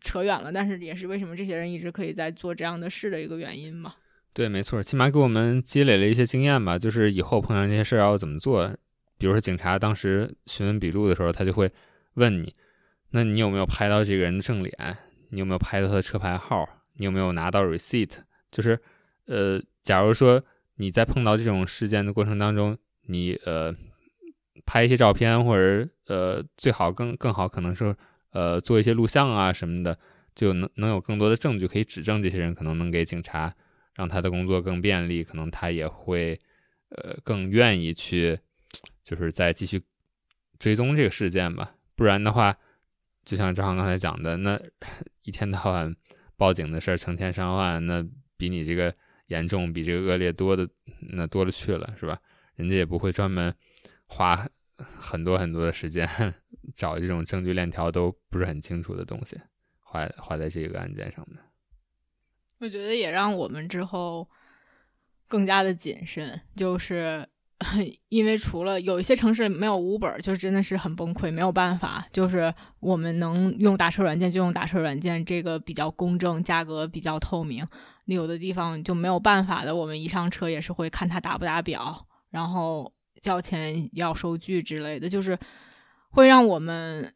[0.00, 3.96] 扯远了，但是也是为什么这些人一直可以在做这样的事的一个原因嘛。
[4.32, 6.78] 对，没错，起码给我们积累了一些经验吧。
[6.78, 8.74] 就是以后碰上这些事儿要怎么做。
[9.18, 11.70] 比如说，警察当时询问笔录的时候，他就会
[12.14, 12.54] 问你：
[13.10, 14.96] 那你有没有拍到这个人的正脸？
[15.30, 16.66] 你有没有拍到他的车牌号？
[16.94, 18.12] 你有没有拿到 receipt？
[18.50, 18.80] 就是，
[19.26, 20.42] 呃，假如说
[20.76, 23.74] 你在碰到这种事件的过程当中，你呃
[24.64, 27.94] 拍一些照片，或者呃最好更更好，可能是
[28.32, 29.98] 呃做一些录像啊什么的，
[30.34, 33.54] 就能能有更多的证据可以指证这些人，可能能给警察。
[33.96, 36.40] 让他的工作更便利，可能他也会，
[36.88, 38.38] 呃，更愿意去，
[39.02, 39.82] 就是再继续
[40.58, 41.74] 追踪这个事件吧。
[41.96, 42.56] 不然的话，
[43.26, 44.58] 就像张航刚才讲的，那
[45.24, 45.94] 一天到晚
[46.36, 48.02] 报警的事儿成千上万，那
[48.38, 48.94] 比你这个
[49.30, 50.68] 严重、比这个恶劣多的
[51.12, 52.20] 那多了去了，是吧？
[52.56, 53.54] 人家也不会专门
[54.06, 56.06] 花很多很多的时间
[56.74, 59.40] 找这种证据链条都不是很清楚的东西，
[59.80, 61.38] 花花在这个案件上面。
[62.58, 64.28] 我觉得也让我们之后
[65.26, 67.26] 更加的谨慎，就是
[68.08, 72.06] 因为除了有一些城市没有 Uber，就真的是很崩溃，没有办法。
[72.12, 77.66] 就是我们能用打车软件就用打车软件，这个比较公正，价格比较透明。
[78.14, 85.38] 有的地方就没有办法的，我们一上车也是会看他打不打表，然后交钱要收据之类的，就是
[86.10, 87.12] 会让我们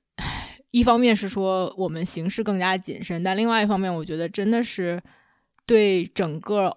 [0.71, 5.03] 一方面是说我们行事更加谨慎，但另外一方面，我觉得真的是。
[5.67, 6.77] 对整个，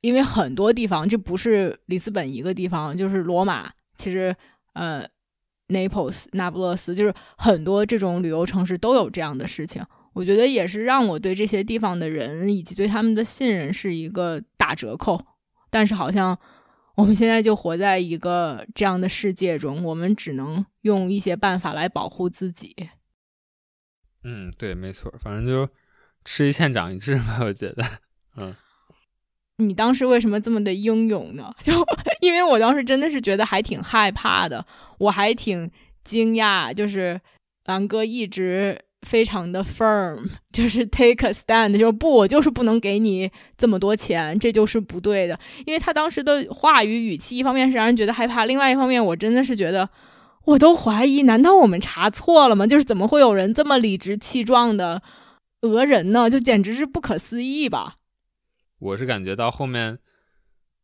[0.00, 3.68] 因为很多地方，这不是里斯本一个地方，就是罗马。
[3.96, 4.32] 其实，
[4.74, 5.04] 呃
[5.66, 9.84] ，Naples 那不勒斯，就是很多这种旅游城市都有这样的事情。
[10.14, 15.24] 我觉得也是让我对这些地方的人以及对他们的信任是一个打折扣。
[15.70, 16.38] 但是好像
[16.96, 22.76] 我们现在就活在一个这样的世界中，我们只能用一些办法来保护自己。
[24.22, 25.66] 嗯，对，没错，反正就
[26.24, 27.82] 吃一堑长一智吧，我觉得。
[28.36, 28.54] 嗯，
[29.56, 31.54] 你当时为什么这么的英勇呢？
[31.60, 31.72] 就
[32.20, 34.66] 因为我当时真的是觉得还挺害怕的，
[34.98, 35.70] 我还挺
[36.04, 37.18] 惊讶，就是
[37.64, 38.84] 狼哥一直。
[39.02, 45.38] 非常的 firm， 就是 take a stand，就是不，我就是不能给你这么多钱，这就是不对的。
[45.66, 49.88] 因为他当时的话语语气，一方面是让人觉得害怕，另外一方面，我真的是觉得，
[50.44, 52.66] 我都怀疑，难道我们查错了吗？
[52.66, 55.02] 就是怎么会有人这么理直气壮的
[55.60, 56.30] 讹人呢？
[56.30, 57.96] 就简直是不可思议吧。
[58.78, 59.98] 我是感觉到后面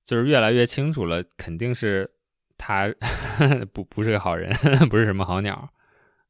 [0.04, 2.10] 就是越来越清楚了，肯定是
[2.56, 2.92] 他
[3.72, 4.52] 不不是个好人，
[4.90, 5.68] 不是什么好鸟，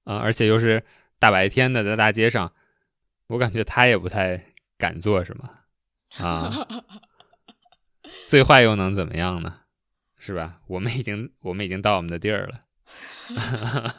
[0.04, 0.82] 嗯，而且又是。
[1.18, 2.52] 大白天的在大街上，
[3.28, 5.50] 我感觉他也不太敢做什么
[6.24, 6.66] 啊。
[8.24, 9.60] 最坏又能怎么样呢？
[10.18, 10.60] 是吧？
[10.66, 12.60] 我们已经我们已经到我们的地儿了。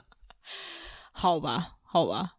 [1.11, 2.35] 好吧，好吧。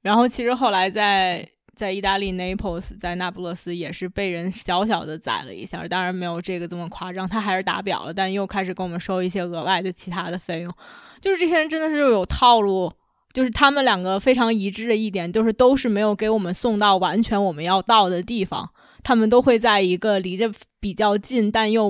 [0.00, 7.28] 然后其实后来在在意大利 Naples，在那不勒斯也是被人小小的宰了一下，当然没有这个这么夸张。
[7.28, 10.74] 他还是打表了，但又开始跟我们收一些额外的其他的费用。
[11.20, 12.92] 就是这些人真的是又有套路。
[13.38, 18.68] 就是他们两个非常一致的一点，就是都是没有给我们送到完全我们要到的地方，
[19.04, 21.88] 他们都会在一个离着比较近但又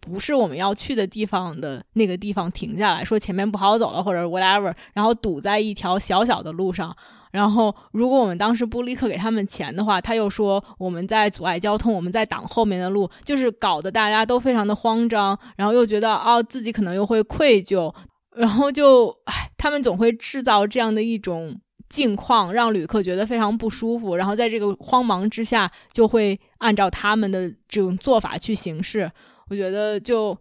[0.00, 6.92] 不是我们要去的地方的那个地方停下来说前面不好走了或者 whatever，然后堵在一条小小的路上。
[7.30, 17.94] 然后如果我们当时不立刻给他们钱的话，他又说我们在阻碍交通，我们在挡后面的路，就是搞得大家都非常的慌张，然后又觉得哦自己可能又会愧疚。
[18.38, 24.14] 然后就，唉，他们总会制造这样的一种境况，让旅客觉得非常不舒服。
[24.14, 29.10] 然后在这个慌忙之下，就会按照他们的这种做法去行事。
[29.50, 30.38] 我觉得就，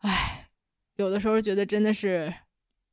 [0.00, 0.48] 唉，
[0.96, 2.32] 有的时候觉得真的是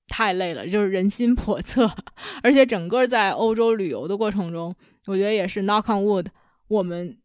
[0.08, 1.92] 太累了，就是人心叵测。
[2.42, 4.74] 而且整个在欧洲旅游的过程中，
[5.08, 6.28] 我觉得也是 knock on wood，
[6.70, 7.18] 我们。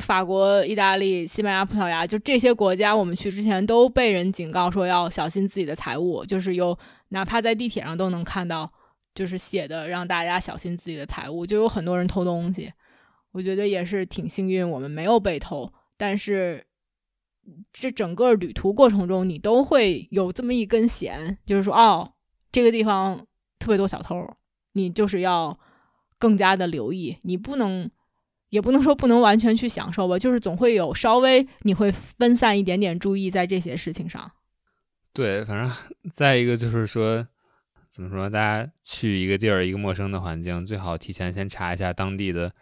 [0.00, 6.76] 法国、意大利、西班牙、葡萄牙，就这些国家，我们去之前都被人警告说要小心自己的财物，就是有
[7.10, 8.68] 哪怕在地铁上都能看到，
[9.14, 12.72] 就是写的让大家小心自己的财物，就有很多人偷东西。
[13.30, 15.72] 我觉得也是挺幸运，我们没有被偷。
[15.96, 16.66] 但是
[17.72, 22.12] 这整个旅途过程中，你都会有这么一根弦，就是说，哦，
[22.50, 23.24] 这个地方
[23.60, 24.36] 特别多小偷，
[24.72, 25.56] 你就是要
[26.18, 27.88] 更加的留意，你不能。
[28.54, 34.30] 也不能说不能完全去享受吧，就是总会有稍微你会分散一点点注意在这些事情上。
[35.12, 35.68] 对，反正
[36.14, 37.26] 再一个就是说，
[37.88, 42.52] 怎么说，大家去一个地儿，一个陌生的环境，最好提前先查一下当地的，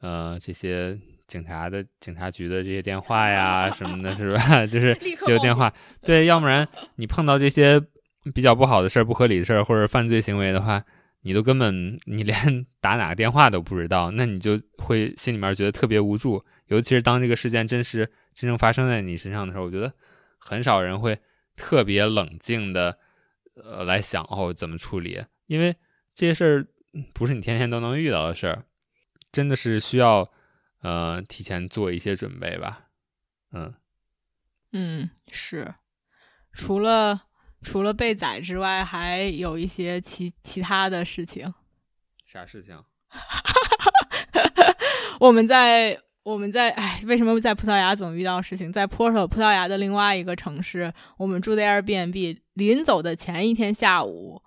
[0.00, 4.64] 呃，这些警察的警察局的这些电话呀什么的，是吧？
[4.66, 4.94] 就是
[5.26, 5.70] 接个电话，
[6.02, 7.78] 对，要不然你碰到这些
[8.32, 10.82] 比较不好的事儿、不合理的事儿或者犯罪行为的话。
[11.26, 16.44] 你都根本你连 打哪个电话都不知道，那你就会心里面觉得特别无助。
[16.68, 19.92] 尤其是当这个事件真实真正发生在你身上的时候，我觉得
[20.38, 21.18] 很少人会
[21.56, 22.96] 特别冷静的
[23.56, 25.74] 呃来想哦怎么处理，因为
[26.14, 26.66] 这些事儿
[27.12, 28.64] 不是你天天都能遇到的事儿，
[29.32, 30.30] 真的是需要
[30.82, 32.86] 呃提前做一些准备吧。
[33.50, 33.74] 嗯
[34.70, 35.74] 嗯，是
[36.52, 37.25] 除了。
[37.66, 41.52] 除了被宰之外，还有一些其其他的事情。
[42.24, 42.80] 啥事情？
[45.18, 48.72] 我们在我们在哎，为什么在葡萄牙总遇到事情？
[48.72, 54.40] 在 Porto，葡萄牙的另外一个城市，我们住的 Airbnb，临走的前一天下午，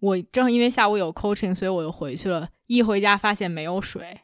[0.00, 2.48] 我正因为下午有 coaching，所以我又回去了。
[2.66, 4.22] 一回家发现没有水，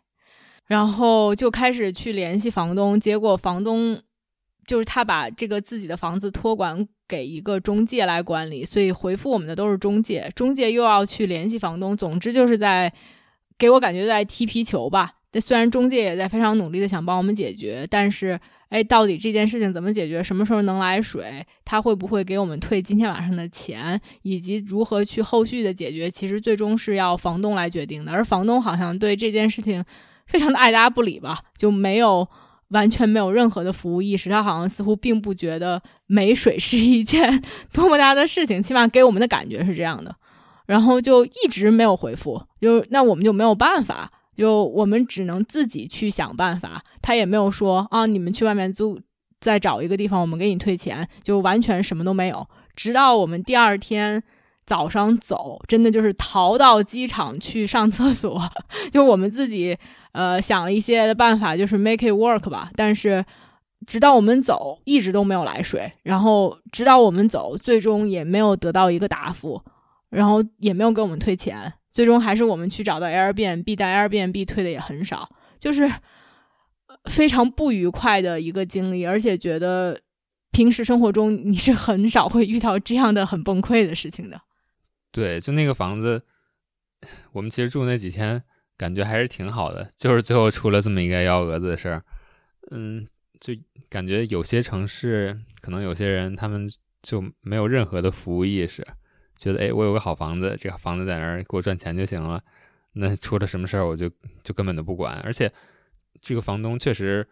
[0.65, 4.03] 然后就开始去联系房东，结果房东。
[4.71, 12.93] 就是他把这个自己的房子托管给一个中介来管理，所以回复我们的都是中介，中介又要去联系房东，总之就是在
[13.59, 15.15] 给我感觉在踢皮球吧。
[15.33, 20.23] 那虽然中介也在非常努力的想帮我们解决，但是哎，到底这件事情怎么解决？
[20.23, 21.45] 什么时候能来水？
[21.65, 24.01] 他会不会给我们退今天晚上的钱？
[24.23, 26.09] 以及如何去后续的解决？
[26.09, 29.85] 其实最终是要房东来决定的，而房东好像对这件事情
[30.27, 32.29] 非常的爱答不理吧，就没有。
[32.71, 37.43] 完全没有任何的服务意识，他好像似乎并不觉得没水是一件
[37.73, 40.15] 多么大的事情，起码给我们的感觉是这样的。
[40.67, 46.81] 然后就一直没有回复，就那我们就没有办法，就我们只能自己去想办法。
[47.03, 49.01] 他也没有说啊，你们去外面租，
[49.41, 52.47] 再找一个地方，我们给你退钱，就完全什么都没有。
[52.77, 54.23] 直到我们第二天
[54.65, 58.41] 早上走，真的就是逃到机场去上厕所，
[58.93, 59.77] 就我们自己
[60.13, 62.71] 呃想了一些的办法，就是 make it work 吧。
[62.75, 63.25] 但是
[63.87, 69.63] 直到我们走，一直都没有来水，然后直到我们走，最终也没有得到一个答复，
[70.11, 75.91] 然后也没有给我们退钱，最终还是我们去找到 Airbnb，但 Airbnb 退的也很少，就是
[77.11, 79.99] 非常不愉快的一个经历，而且觉得
[80.53, 84.41] 平时生活中你是很少会遇到这样的很崩溃的事情的。
[85.11, 86.23] 对，就那个房子，
[87.33, 88.43] 我们其实住那几天，
[88.81, 89.93] 感觉还是挺好的。
[89.95, 92.03] 就是最后出了这么一个幺蛾子的事儿，
[92.71, 93.07] 嗯，
[93.39, 93.53] 就
[93.91, 96.67] 感觉有些城市，可能有些人他们
[97.03, 98.83] 就没有任何的服务意识，
[99.39, 102.43] 觉得哎，我有个好房子，这个房子在那儿给我赚钱就行了。
[102.95, 104.11] 那出了什么事儿，我就
[104.43, 105.21] 就根本都不管。
[105.21, 105.53] 而且
[106.23, 107.29] 这个房东确实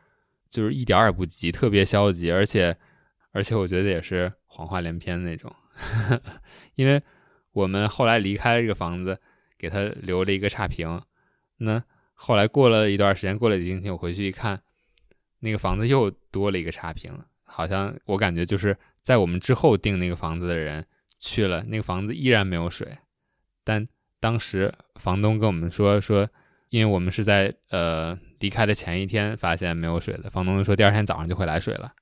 [0.51, 2.77] 就是一点儿也不急，特别消极，而且
[3.33, 5.51] 而且我觉得也是谎话连篇那种，
[6.77, 7.03] 因为。
[7.53, 9.19] 我们后来离开了这个房子，
[9.59, 11.01] 给他留了一个差评。
[11.59, 11.83] 那
[12.15, 14.61] 后来过了一段时间，过了几星期，我回去一看，
[15.41, 17.27] 那个房子又多了一个差评了。
[17.45, 20.85] 好像我感觉就是在我们之后订那个房子的人
[21.19, 22.97] 去了，那个房子依然没有水。
[23.65, 23.87] 但
[24.21, 26.29] 当时房东跟我们说说，
[26.71, 31.93] 因为我们是在呃离开的前一天发现没有水的，房东说第二天早上就会来水了。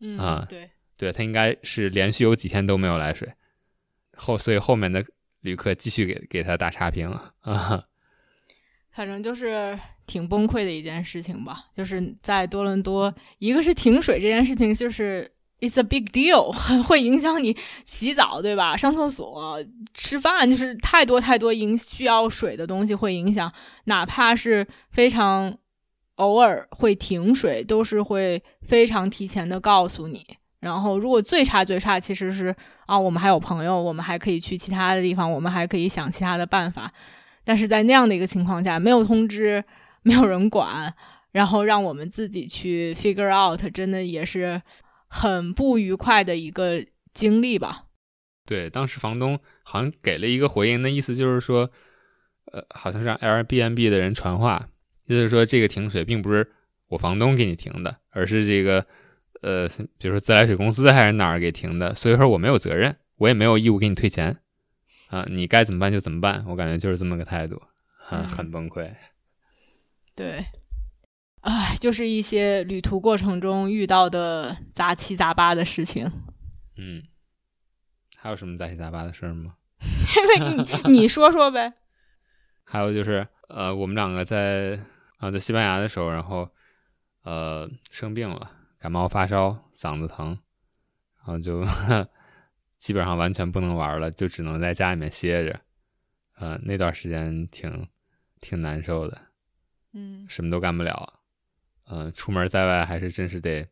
[0.00, 3.32] 嗯啊，对，对他应该是连续有几天都没有来水。
[4.16, 5.04] 后，所以后面的
[5.40, 7.86] 旅客继续给给他打差评了啊，
[8.96, 11.66] 反正就是挺崩溃的一件事情吧。
[11.74, 15.30] 就是在多伦多，一个是停水这件事情，就是
[15.60, 18.74] it's a big deal，很会影响你洗澡，对吧？
[18.74, 23.52] 上厕所、吃饭，就是太多太多影需要水的东西会影响，
[23.84, 25.54] 哪怕是非常
[26.14, 30.26] 偶尔会停水，都是会非常提前的告诉你。
[30.60, 36.90] 然后，如果最差最差，其实是啊，我们还有朋友，我们还可以去其他的地方，我们还可以想其他的办法。
[37.46, 39.64] 但是在那样的一个情况下，没有通知，
[40.02, 40.92] 没有人管，
[41.30, 44.60] 然后让我们自己去 figure out，真的也是
[45.06, 46.84] 很不愉快的一个
[47.14, 47.84] 经历吧。
[48.44, 51.70] 对，当时房东好像给了一个回应，那意思就是说，
[52.52, 54.68] 呃，好像是让 Airbnb 的人传话，
[55.06, 56.50] 意思是说这个停水并不是
[56.88, 58.84] 我房东给你停的，而是这个。
[59.42, 59.68] 呃，
[59.98, 64.38] 比如说自来水公司还是哪儿给停的，所以说我没有责任，我也没有义务给你退钱
[65.08, 67.62] 啊，你该怎么办就怎么办，我感觉就是这么个态度，
[67.96, 68.94] 很很崩溃。
[70.14, 70.44] 对，
[71.42, 76.10] 唉，就是一些旅途过程中遇到的杂七杂八的事情。
[76.76, 77.02] 嗯，
[78.16, 79.54] 还有什么杂七杂八的事儿吗？
[80.86, 81.72] 你你说说呗。
[82.64, 84.80] 还有就是，呃，我们两个在
[85.18, 86.50] 啊在西班牙的时候，然后
[87.22, 88.52] 呃生病了。
[88.78, 90.38] 感冒发烧，嗓子疼，
[91.16, 91.60] 然后就
[92.86, 95.60] 基本上完全不能玩了，就只能在家里面歇着。
[96.38, 97.88] 呃，那段时间挺
[98.40, 99.20] 挺难受的，
[99.92, 101.14] 嗯，什么都干不了。
[101.90, 103.66] 嗯，出门在外还是真是得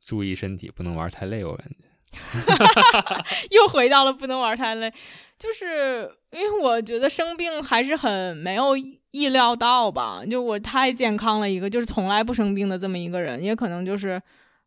[0.00, 1.44] 注意身体，不能玩太累。
[1.44, 1.78] 我感觉
[3.50, 4.94] 又回到了不能玩太累，
[5.36, 8.76] 就是因为我觉得生病还是很没有
[9.10, 10.22] 意料到吧。
[10.24, 14.22] 就我太健康了，一个就是从来不生病的这么一个人，也可能就是。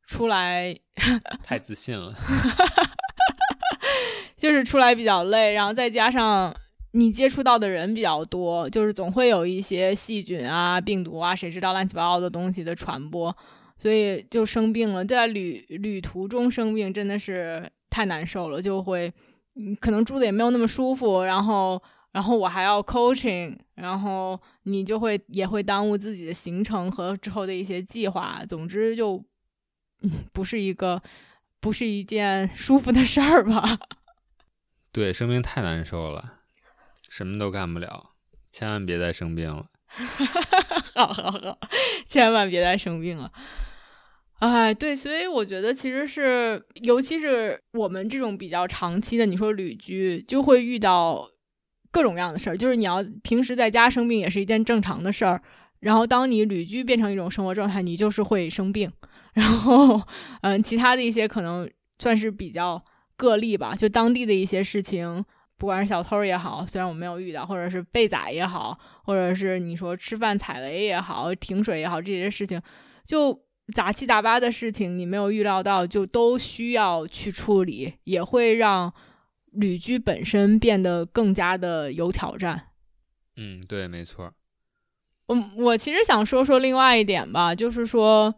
[0.07, 0.77] 出来
[1.43, 2.13] 太自信了，
[4.37, 6.53] 就是出来比较累，然后再加上
[6.91, 13.35] 你接触到的人比较多，就是总会有一些细菌啊、病毒啊，谁知道乱七八糟的东西的传播，
[13.77, 15.03] 所以就生病了。
[15.03, 19.11] 在旅旅途中生病真的是太难受了，就会
[19.79, 21.81] 可能住的也没有那么舒服，然后
[22.11, 29.23] 然后我还要 coaching，然后你就会也会耽误自己的行程和之后的一些计划，总之就。
[30.01, 31.01] 嗯不是一个，
[31.59, 33.79] 不是一件舒服的事儿吧？
[34.95, 36.23] 对，生病太难受了，
[37.09, 38.11] 什么都干不了，
[38.49, 39.65] 千万别再生病了。
[40.95, 41.59] 好好好，
[42.07, 43.29] 千万别再生病了。
[44.39, 51.29] 哎，对，所以我觉得其实是，尤其是我们这种比较长期的，你说旅居，就会遇到
[51.91, 52.55] 各种各样的事儿。
[52.55, 55.41] 就是你要平时在家生病也是一件正常的事儿，
[55.81, 58.89] 然后当你旅居变成一种生活状态，你就是会生病。
[59.35, 60.01] 然后，
[60.39, 61.69] 嗯，其他的一些可能
[61.99, 62.81] 算是比较
[63.15, 65.23] 个例吧，就当地的一些事情，
[65.57, 72.61] 不管是小偷也好，虽然我没有遇到，或者是被宰也好，或者是你说吃饭踩雷也好，停水也好，这些事情，
[73.05, 73.39] 就
[73.73, 78.93] 杂七杂八的事情，你没有预料到，就都需要去处理，也会让
[79.51, 82.67] 旅居本身变得更加的有挑战。
[83.37, 84.33] 嗯，对，没错。
[85.27, 88.35] 嗯，我其实想说说另外一点吧，就是说。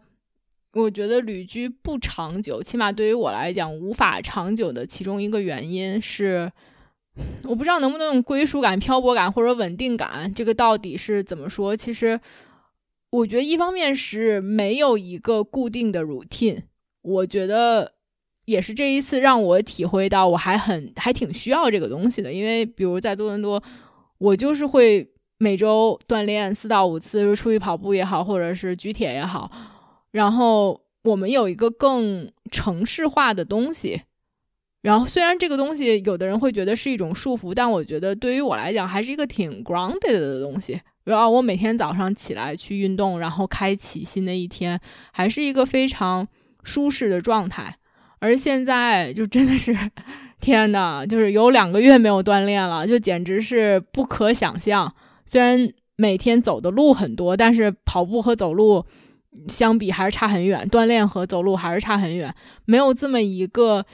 [0.78, 6.50] 我觉得旅居不长久，起码对于我来讲无法长久的其中一个原因是
[7.42, 11.74] 我不知道能不能用归属感、漂泊感或者稳定感，这个到底是怎么说？
[11.74, 12.20] 其实，
[13.10, 16.62] 我觉得一方面是没有一个固定的 routine，
[17.02, 17.94] 我觉得
[18.44, 22.32] 也是这一次让我体会到我还很还挺需要这个东西的。
[22.32, 23.60] 因为比如在多伦多，
[24.18, 29.50] 我就是会每周锻炼四到五次，出去跑步也好，或者是举铁也好，
[30.10, 34.02] 然后我们有一个更城市化的东西。
[34.82, 40.80] 然后，虽然这个东西有的人会觉得是一种束缚，但我觉得对于我来讲还是一个挺 grounded 的东西。
[41.04, 44.78] 然后我每天早上起来去运动，然后开启新的一天，
[45.12, 46.26] 还是一个非常
[46.62, 47.76] 舒适的状态。
[48.20, 49.76] 而现在就真的是，
[50.40, 54.94] 天呐，就是有两个月没有锻炼了，就简直是不可想象。
[55.26, 58.84] 虽然每天走的路很多，但是跑步和走路
[59.48, 63.84] 相比还是差很远，锻炼和走路还是差很远，没有这么一个。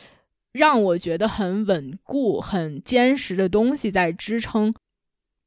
[0.52, 4.72] 让我觉得很稳固、很坚实的东西在支撑，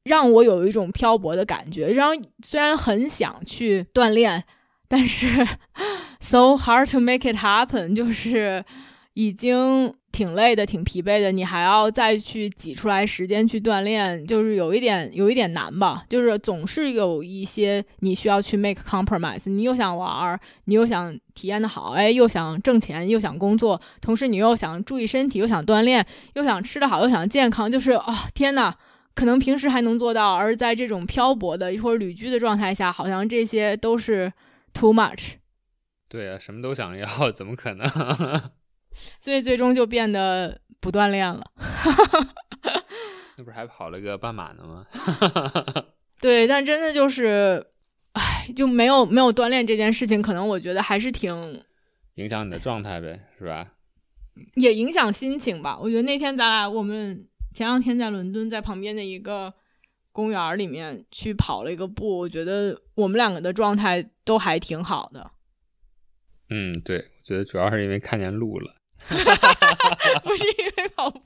[0.03, 1.93] 让我有一种漂泊的感觉。
[1.93, 2.13] 然后
[2.43, 4.43] 虽然很想去锻炼，
[4.89, 5.47] 但是
[6.19, 8.65] so hard to make it happen，就是
[9.13, 9.95] 已经。
[10.17, 16.03] 挺累的，挺疲惫的，你还要再去挤出来时间去锻炼，就是有一点有一点难吧。
[16.09, 26.03] 就是总是有一些你需要去 make compromise，你又想玩，你又想体验的好，哎，又想挣钱，又想工作，同时你又想注意身体，又想锻炼，
[26.33, 28.73] 又想吃得好，又想健康，就是啊，天呐，
[29.13, 34.33] 可能平时还能做到，而在这种漂泊的或者旅居的状态下，好像这些都是
[34.73, 35.33] too much。
[36.09, 37.85] 对啊，什么都想要，怎么可能？
[39.19, 41.51] 所以最终就变得不锻炼了，
[43.37, 44.85] 那不是还跑了个半马呢吗？
[46.19, 47.67] 对，但真的就是，
[48.13, 51.63] 唉，就没有没有锻炼这件事情，可能我觉得还是挺
[52.15, 53.73] 影响你的状态呗，是吧？
[54.55, 55.77] 也影响心情吧。
[55.79, 59.53] 我觉得那天咱俩，我们前两天在伦敦，在旁边的一个
[60.11, 65.31] 公园里面去跑了一个步，我觉得我们两个的状态都还挺好的。
[66.49, 68.75] 嗯，对，我觉得主要是因为看见路了。
[70.23, 71.21] 不是因为跑步，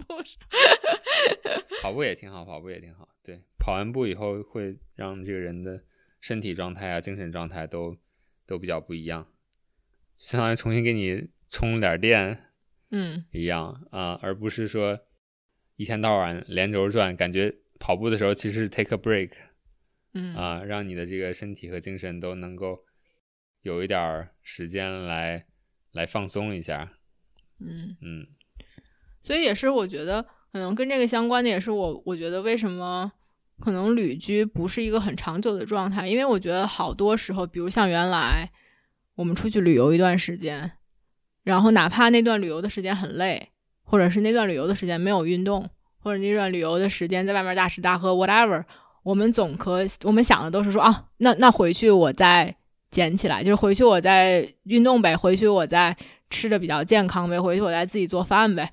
[1.81, 3.07] 跑步也挺好，跑步也挺好。
[3.23, 5.83] 对，跑完步以后会让这个人的
[6.19, 7.97] 身体状态啊、精神状态都
[8.45, 9.27] 都比较不一样，
[10.15, 12.45] 相当于重新给你充了点电，
[12.91, 14.99] 嗯，一样啊，而不是说
[15.75, 17.15] 一天到晚连轴转。
[17.15, 19.31] 感觉跑步的时候其实 take a break，
[20.13, 22.83] 嗯啊，让你的这个身体和精神都能够
[23.61, 25.45] 有一点时间来
[25.91, 26.97] 来放松一下。
[27.63, 28.27] 嗯嗯，
[29.21, 33.11] 所以也是，我觉得可能跟这个相关的也是我，我觉得为什么
[33.59, 38.49] 可能旅居不是一个很长久的状态，因为我觉得好多时候，比如像原来
[39.15, 40.71] 我们出去旅游一段时间，
[41.43, 43.49] 然后哪怕那段旅游的时间很累，
[43.83, 48.63] 或者是那段旅游的时间没有运动，或者那段旅游的时间在外面大吃大喝，whatever，
[49.03, 52.55] 我们总可我们想的都是说啊，那那回去我再
[52.89, 55.95] 捡起来，就是回去我再运动呗，回去我再。
[56.31, 58.71] 吃的比较健康呗，回去我再自己做饭呗。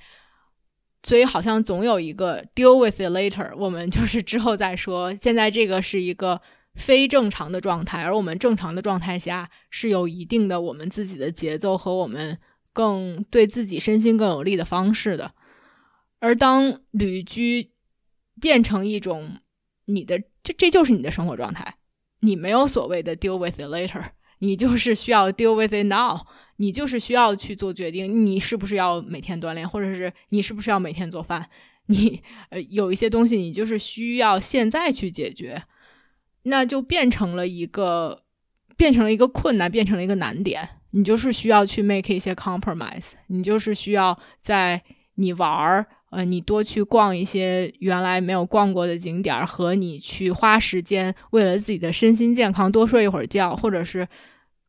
[1.03, 5.15] 所以好像总有一个 deal with it later，我们就是之后再说。
[5.15, 6.41] 现在这个是一个
[6.75, 12.39] 非正常的状态，而我们正常的状态下是有一定的我们自己的节奏和我们
[12.73, 15.33] 更对自己身心更有利的方式的。
[16.19, 17.71] 而当旅居
[18.41, 19.39] 变成一种
[19.85, 21.77] 你的这这就是你的生活状态，
[22.21, 24.05] 你没有所谓的 deal with it later，
[24.41, 26.27] 你就是需要 deal with it now。
[26.60, 31.48] 你就是需要去做决定，你是不是要每天锻炼，或者是你是不是要每天做饭？
[31.86, 32.20] 你
[32.51, 35.62] 呃有一些东西，你就是需要现在去解决，
[36.43, 38.24] 那就变成了一个
[38.76, 40.68] 变成了一个困难，变成了一个难点。
[40.90, 44.82] 你就是需要去 make 一些 compromise，你就是需要在
[45.14, 54.09] 你玩儿，呃，你多去逛一些原来没有逛过的景点，和你去花时间为了自己的身心健康多睡一会儿觉，或者是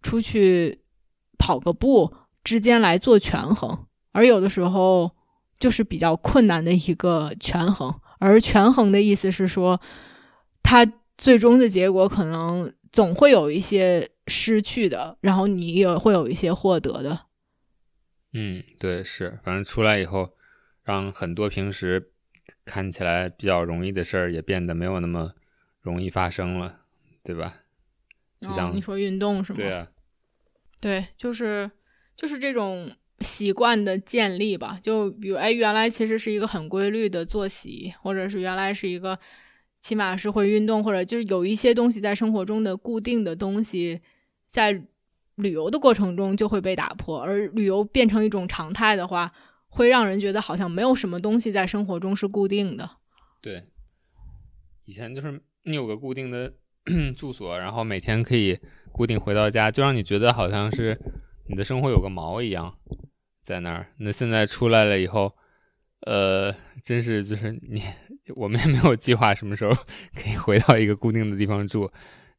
[0.03, 0.79] 出去。
[1.39, 2.13] 跑个步
[2.43, 5.09] 之间来做权衡，而有的时候
[5.59, 7.91] 就是比较困难的一个权衡。
[8.19, 9.79] 而权衡的意思是说，
[10.61, 10.85] 它
[11.17, 17.27] 最终的结果可能总会有一些失去的，然后你也会有一些获得的。
[18.33, 20.33] 嗯，对，是，反正出来以后，
[20.83, 22.11] 让很多平时
[22.65, 25.31] 看起来比较容易的事儿也变得没有那么
[25.81, 26.81] 容易发生了，
[27.23, 27.55] 对吧？
[28.41, 29.57] 就像你说运动是吗？
[29.57, 29.87] 对啊。
[30.79, 31.69] 对，就是
[32.15, 34.79] 就是这种习惯的建立吧。
[34.81, 39.19] 就比如，哎，原来其实是一个很规律的作息，或者是原来是一个
[39.81, 44.01] 起码是会运动，或者就是有一些东西在生活中的固定的东西，
[44.47, 44.71] 在
[45.35, 47.21] 旅游的过程中就会被打破。
[47.21, 49.31] 而旅游变成一种常态的话，
[49.67, 52.89] 会让人觉得好像没有什么东西在生活中是固定的。
[53.41, 53.63] 对，
[54.85, 56.53] 以前就是你有个固定的
[57.15, 58.59] 住所，然后每天可以
[58.99, 60.99] 固定回到家，就让你觉得好像是
[61.47, 62.75] 你的生活有个锚一样
[63.41, 63.87] 在那儿。
[63.99, 65.33] 那现在出来了以后，
[66.01, 66.53] 呃，
[66.83, 67.81] 真是就是你
[68.35, 69.73] 我们也没有计划什么时候
[70.13, 71.89] 可以回到一个固定的地方住，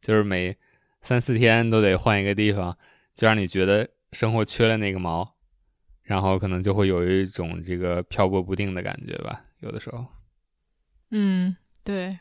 [0.03, 0.55] 就是每
[1.01, 2.77] 三四天都得换一个地方，
[3.15, 5.27] 就让你觉得生活缺了那个锚，
[6.03, 10.05] 然后可能就会有一种这个漂泊不定的感觉吧，有的时候。
[11.11, 12.19] 嗯，对。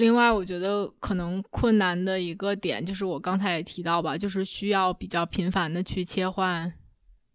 [0.00, 6.72] 另外，我觉得可能困难的一个点就是我刚才也提到吧，就是需要比较频繁的去切换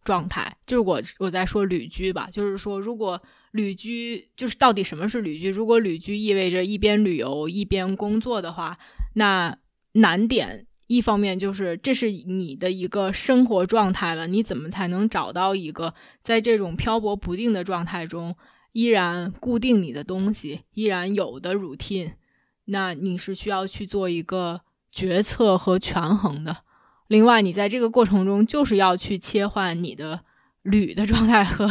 [0.04, 0.58] 状态。
[0.66, 3.22] 就是我我在说旅居吧，就是说如果
[3.52, 5.52] 旅居就是到底什么是旅居？
[5.52, 8.76] 如果旅居意味着一边旅游一边工作的话，
[9.14, 9.56] 那
[9.92, 15.94] 难点一方面就是这是你的一个生活状态了，你怎么才能找到一个
[16.24, 18.36] 在这种漂泊不定的状态中？
[18.72, 22.14] 依然固定你的东西，依然有的 routine，
[22.66, 24.62] 那你是需要去做一个
[24.92, 26.58] 决策和权衡的。
[27.08, 30.22] 另外，你在这个过程中就是要去切换你的
[30.64, 31.70] 旅的状态和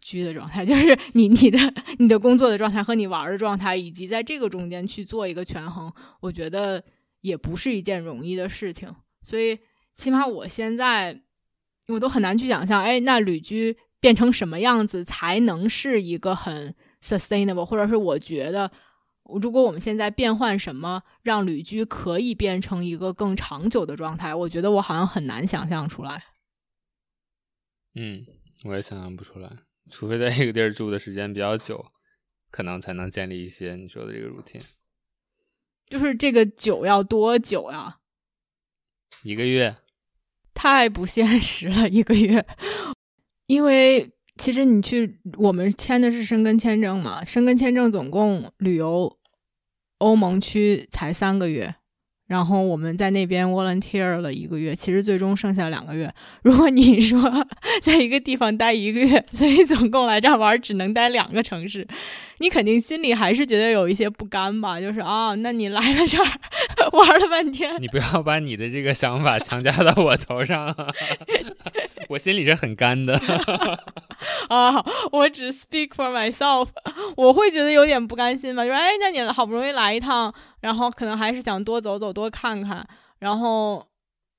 [0.00, 1.58] 居的状态，就是你你的
[1.98, 6.82] 你的工作的状态和你玩的状态，以及在这个中间去做一个权衡，我觉得
[7.20, 8.94] 也不是一件容易的事情。
[9.22, 9.58] 所以，
[9.96, 11.22] 起码我现在
[11.88, 13.76] 我都很难去想象，哎，那旅居。
[14.02, 18.68] 变成什么样子才能是一个很 sustainable，或者是我觉得，
[19.24, 26.24] 如果我们现在变换什么，让旅居可以变成一个更长久的状态，我觉得我好像很难想象出来。
[27.94, 28.26] 嗯，
[28.64, 29.50] 我也想象不出来，
[29.90, 31.92] 除非在一个地儿住的时间比较久，
[32.50, 34.64] 可能才能建立一些你说的这个 routine。
[35.86, 37.98] 就是这个久要多久呀？
[39.22, 39.76] 一个月？
[40.54, 42.46] 太不现实了，一个月。
[43.46, 49.18] 因为其实你去，我们签的是申根签证嘛，申根签证总共旅游
[49.98, 51.74] 欧盟区才三个月。
[52.28, 56.10] 然后我们在那边 volunteer 了一个月，其实最终剩下两个月。
[56.42, 57.20] 如果你说
[57.82, 61.86] 在一个地方待一个月，所以总共来这儿玩只能待两个城市，
[62.38, 64.80] 你肯定心里还是觉得有一些不甘吧？
[64.80, 66.24] 就是啊，那你来了这儿
[66.92, 70.74] 玩了半天，你不要把你的这个想法强加到我头上，
[72.08, 73.20] 我心里是很干的。
[74.48, 76.68] 啊，我只 speak for myself，
[77.16, 78.64] 我会觉得有点不甘心吧？
[78.64, 80.32] 就说哎，那你好不容易来一趟。
[80.60, 82.86] 然后可能还是想多走走，多看看，
[83.18, 83.84] 然后，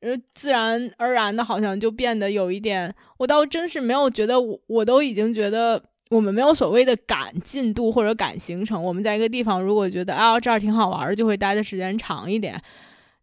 [0.01, 2.93] 呃，自然而然的，好像就变得有一点。
[3.17, 8.81] 我倒真是没有觉得，我我都已经觉得我们没有所谓的赶进度或者赶行程。
[8.81, 12.61] 我们在一个地方，如果觉得啊这儿挺好玩，就会待的时间长一点。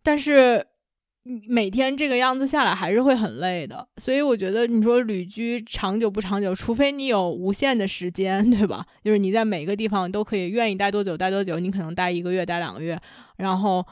[0.03, 0.67] 但是。
[1.47, 8.85] 每天这个样子下来还是会很累的，所以我觉得你说旅居长久不长久，除非你有无限的时间， 对吧？
[9.05, 12.99] 就是你在每个地方都可以愿意待多久待多久，你可能待一个月、待两个月，
[13.37, 13.87] 然后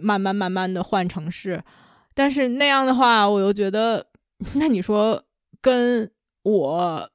[0.00, 1.60] 慢慢慢慢的换城市。
[2.14, 4.06] 但是那样的话，我又觉得，
[4.54, 5.20] 那你说
[5.60, 6.08] 跟
[6.44, 7.10] 我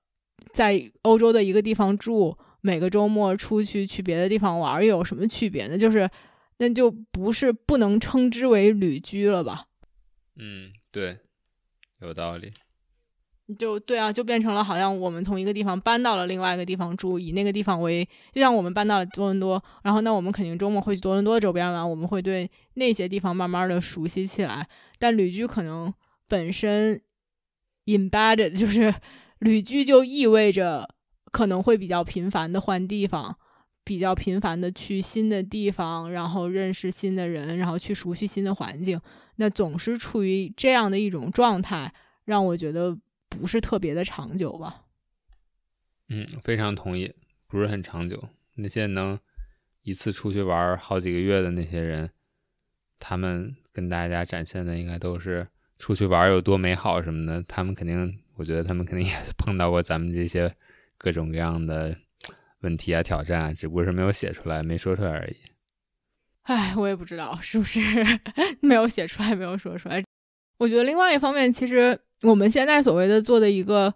[0.51, 5.77] 在欧洲的一个地方住，每个周末出去去别的地方玩又有什么区别呢？
[5.77, 6.09] 就是。
[6.57, 9.67] 那就不是不能称之为旅居了吧？
[10.37, 11.19] 嗯，对，
[12.01, 12.53] 有道理。
[13.59, 24.67] 就对啊，就变成了好像我们从一个地方搬到了另外一个地方住，以那个地方为，就像我们搬到了多伦多，然后那我们肯定周末会去多伦多周边玩，我们会对那些地方慢慢的熟悉起来。
[24.97, 25.93] 但旅居可能
[26.27, 26.99] 本身
[27.85, 28.91] embedded，就是
[29.37, 30.89] 旅居就意味着
[31.31, 33.37] 可能会比较频繁的换地方。
[33.85, 38.99] 比较频繁的去新的地方，然后认识新的人，然后去熟悉新的环境，
[39.35, 41.93] 那总是处于这样的一种状态，
[42.25, 42.97] 让我觉得
[43.29, 44.85] 不是特别的长久吧。
[46.09, 47.13] 嗯，非常同意，
[47.47, 48.27] 不是很长久。
[48.55, 49.19] 那些能
[49.83, 52.09] 一次出去玩好几个月的那些人，
[52.97, 55.47] 他们跟大家展现的应该都是
[55.77, 57.43] 出去玩有多美好什么的。
[57.43, 60.55] 他们肯定，我觉得他们肯定也 碰到过咱们这些
[60.97, 61.95] 各种各样的。
[62.65, 65.35] 问题啊，挑战啊，只不过是没有写出来，没说出来而已。
[66.43, 67.79] 唉，我也不知道是不是
[68.59, 70.03] 没有写出来，没有说出来。
[70.57, 73.93] 我觉得另外一方面，其实我们现在所谓的做的一个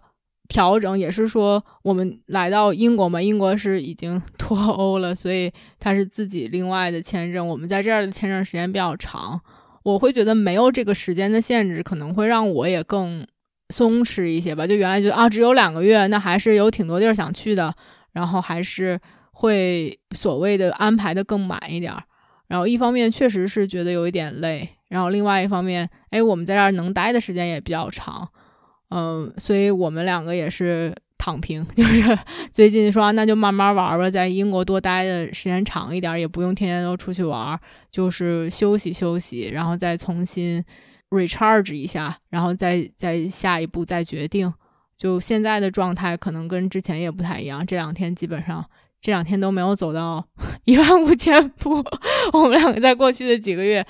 [0.48, 7.46] 调整，也是说我们来到英国嘛，英国是已经 脱欧了，所以它是自己另外的签证。
[7.46, 9.40] 我们在这儿的签证时间比较长，
[9.82, 13.26] 我会觉得没有这个时间的限制，可能会让我也更
[13.72, 14.66] 松弛一些吧。
[14.66, 17.74] 就原来觉得啊，只有两个月，那还是有挺多地儿想去的。
[18.12, 19.00] 然后还是
[19.32, 22.02] 会所谓的安排的更满一点儿，
[22.48, 28.28] 然后一方面确实是觉得有一点累，然后另外一方面，哎，我们在这儿能待的时间也比较长，
[28.90, 32.18] 嗯，所以我们两个也是躺平， 就是
[32.50, 37.58] 最近说那就慢慢玩吧，在英国多待的时间长一点，也不用天天都出去玩，
[37.90, 40.64] 就是休息休息，然后再重新
[41.10, 44.52] recharge 一下，然后再再下一步再决定。
[45.00, 48.62] 就现在的状态可能跟之前也不太一样，这两天基本上
[49.00, 50.22] 这两天都没有走到
[50.66, 51.82] 一万五千步。
[52.34, 53.82] 我们两个在过去的几个月，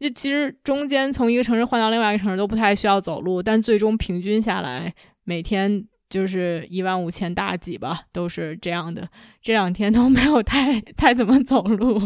[0.00, 9.06] 就其实中间从一个城市换到另外一个城市都不太需要走路，但最终平均下来每天就是一万五千大几吧，都是这样的。
[9.42, 12.00] 这两天都没有太太怎么走路。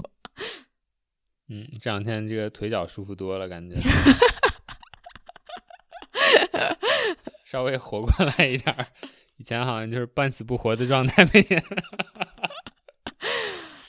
[1.48, 3.76] 嗯，这两天这个腿脚舒服多了，感觉。
[7.50, 8.86] 稍微活过来一点儿，
[9.38, 11.64] 以前好像就是半死不活的状态，每天。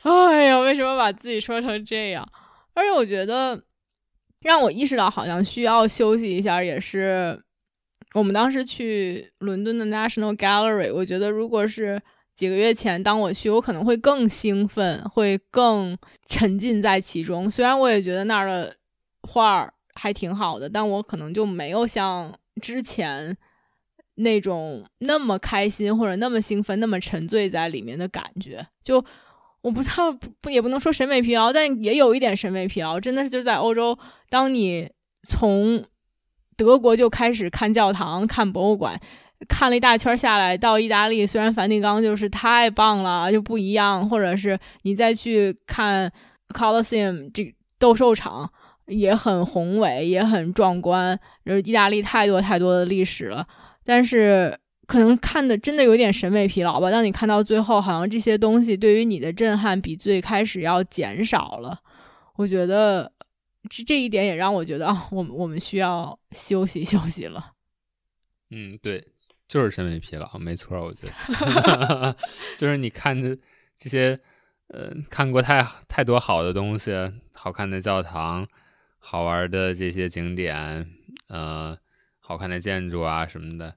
[0.04, 2.26] 哎呀，为什么把自己说成这样？
[2.74, 3.62] 而且我觉得，
[4.40, 7.38] 让我意识到好像需要休息一下，也是
[8.14, 10.94] 我们当时去伦敦的 National Gallery。
[10.94, 12.02] 我觉得，如果是
[12.34, 17.52] 几个月前当我去，我可能会更兴奋，会更沉浸在其中。
[17.52, 18.78] 虽然我也觉得那儿的
[19.24, 23.36] 画儿还挺好的，但我可能就没有像之前。
[24.20, 29.04] 那种那么开心或者那么兴奋、那么沉醉在里面的感觉，就
[29.62, 33.00] 我不知道不也不能说审美疲劳，但也有一点审美疲劳。
[33.00, 33.98] 真的是就在欧洲，
[34.30, 34.90] 当你
[35.24, 35.84] 从
[36.56, 39.00] 德国就开始看教堂、看博物馆，
[39.48, 46.12] 看了一大圈下来，到意大利，虽然梵蒂冈就是太棒了，就不一样，或者是你再去看
[46.50, 48.52] Colosseum 这斗兽场
[48.88, 51.18] 也很宏伟，也很壮观。
[51.46, 53.48] 就是意大利太多太多的历史了。
[53.90, 54.56] 但是
[54.86, 56.92] 可能看的真的有点审美疲劳吧。
[56.92, 61.82] 当你看到最后，好像这些东西对于你的震撼比最开始要减少了。
[62.36, 63.12] 我觉得
[63.68, 67.54] 这这一点也让我觉得啊，我们我们需要休息休息了。
[68.52, 69.04] 嗯，对，
[69.48, 72.16] 就是审美疲劳，没错，我觉得
[72.56, 73.36] 就是你看的
[73.76, 74.20] 这些，
[74.68, 76.92] 呃，看过太太多好的东西，
[77.34, 78.48] 好看的教堂，
[79.00, 80.88] 好玩的这些景点，
[81.28, 81.76] 呃，
[82.20, 83.76] 好看的建筑啊什么的。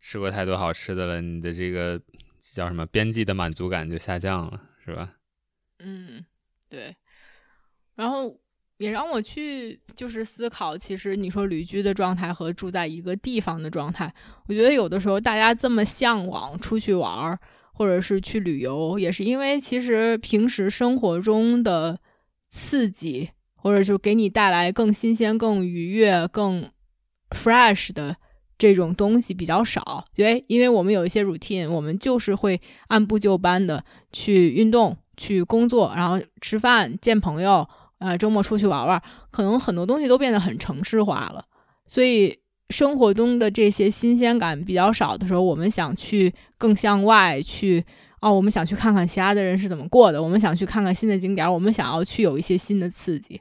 [0.00, 2.00] 吃过太多好吃的了，你的这个
[2.54, 5.14] 叫什么边际的满足感就下降了，是吧？
[5.80, 6.24] 嗯，
[6.68, 6.94] 对。
[7.96, 8.38] 然后
[8.76, 14.12] 也让我去就是思考，其实你说旅居的状态和住在一个地方的状态，
[14.46, 17.38] 我觉得有的时候大家这么向往出去玩儿，
[17.72, 21.98] 或者是去旅游，也是因为其实平时生活中的
[22.48, 26.70] 刺激，或者就给你带来更新鲜、更愉悦、更
[27.30, 28.16] fresh 的。
[28.58, 37.66] 这种东西比较少，对，因为我们有一些 routine，我们就是会按部就班的去运动、去工作，然后吃饭、见朋友，
[37.98, 41.44] 啊，周末出去玩玩，可能很多东西都变得很城市化了。
[41.86, 42.36] 所以
[42.70, 47.84] 生活中的这些新鲜感比较少的时候，我们想去更向外去，
[48.20, 53.40] 哦，我们想去看看其他的人是怎么过的，我们想去看看新的景点，我们想要去有一些新的刺激。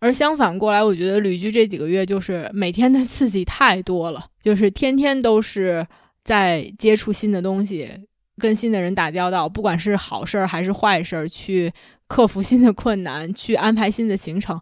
[0.00, 5.86] 而相反过来，我觉得旅居这几个月就是每天的刺激太多了，就是天天都是
[6.24, 7.90] 在接触新的东西，
[8.38, 11.70] 跟新的人打交道，不管是好事儿还是坏事儿，去
[12.08, 14.58] 克服新的困难，去安排新的行程。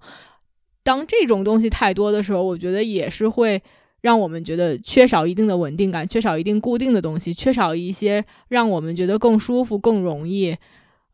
[0.83, 3.63] 当这种东西太多的时候，我觉得也是会
[4.01, 10.57] 让我们觉得缺少一定的稳定感，缺少一定固定的东西，缺少一些让我们觉得更舒服、更容易，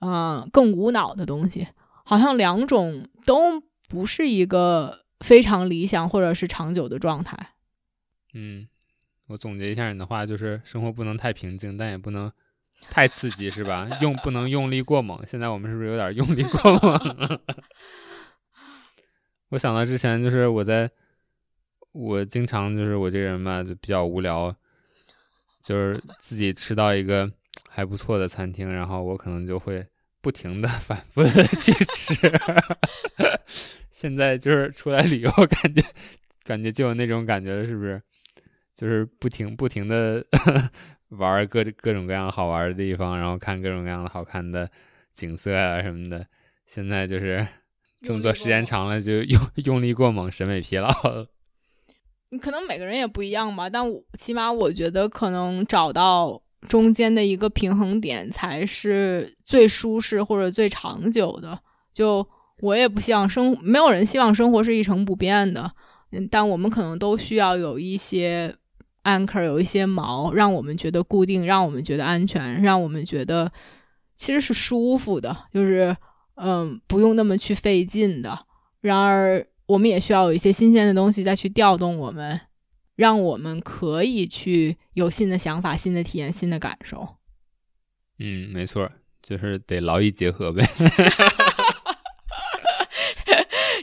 [0.01, 1.66] 嗯，更无脑的东西。
[2.05, 3.62] 好像两种都。
[3.89, 7.55] 不是一个非常理想或者是长久的状态。
[8.32, 8.66] 嗯，
[9.27, 12.32] 我总结一下你的话，就是生活不能太平静，但也不能
[12.90, 13.89] 太刺激，是吧？
[14.01, 15.24] 用不能用力过猛。
[15.27, 17.40] 现在我们是不是有点用力过猛了？
[19.51, 20.90] 我想到之前就是我在，
[21.93, 24.55] 我经常就是我这个人嘛，就比较无聊，
[25.62, 27.31] 就是自己吃到一个
[27.69, 29.86] 还不错的餐厅，然后我可能就会。
[30.24, 32.14] 不停的、 反复的 去吃，
[33.92, 35.84] 现在就是出来旅游，感觉
[36.42, 38.01] 感觉就有那种感觉了，是不是？
[38.74, 40.24] 就是不停不停的
[41.10, 44.68] 玩各各种各样好玩的地方，然后看各种各样的好看的
[45.12, 46.26] 景色啊什么的。
[46.66, 47.46] 现在就是
[48.01, 51.28] 这么做时间长了，就用用力过猛，审美疲劳了。
[52.30, 56.40] 你可能每个人也不一样吧，但我起码我觉得可能找到。
[56.69, 61.59] 中间的一个平衡点才是最舒适或者最长久的。
[61.93, 62.27] 就
[62.61, 65.70] 我也不希望生，没有人希望生活是一成不变的。
[66.12, 68.55] 嗯，但我们可能都需要有一些
[69.05, 73.51] anchor，有一些锚，让我们觉得固定，让我们觉得安全，让我们觉得
[74.15, 75.97] 其实是舒服的，就是
[76.36, 78.47] 嗯，不用那么去费劲的。
[78.81, 82.41] 然而，我们也需要有一些新鲜的东西再去调动我们。
[82.97, 87.16] 让我们可以去有新的想法、新的体验、新的感受。
[88.19, 88.91] 嗯，没错，
[89.23, 90.65] 就是得劳逸结合呗。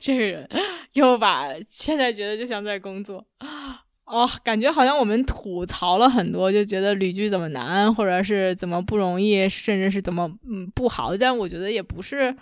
[0.02, 0.50] 这个人
[0.94, 3.24] 又把现在觉得就像在工作
[4.06, 11.16] 哦，感觉好像我们吐槽了很多，就觉得旅居怎么难，或者是怎么不容易，甚至是怎么嗯不好。
[11.16, 12.36] 但我觉得也不是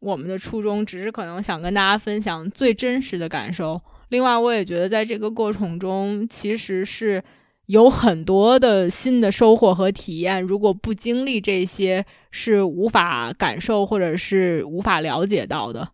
[0.00, 3.80] 我们的初衷，只是可能想跟大家分享最真实的感受。
[4.08, 7.22] 另外，我也觉得在这个过程中，其实是
[7.66, 10.42] 有很多的新的收获和体验。
[10.42, 15.88] 如果不经历这些，是无法感受或者是无法了解到的。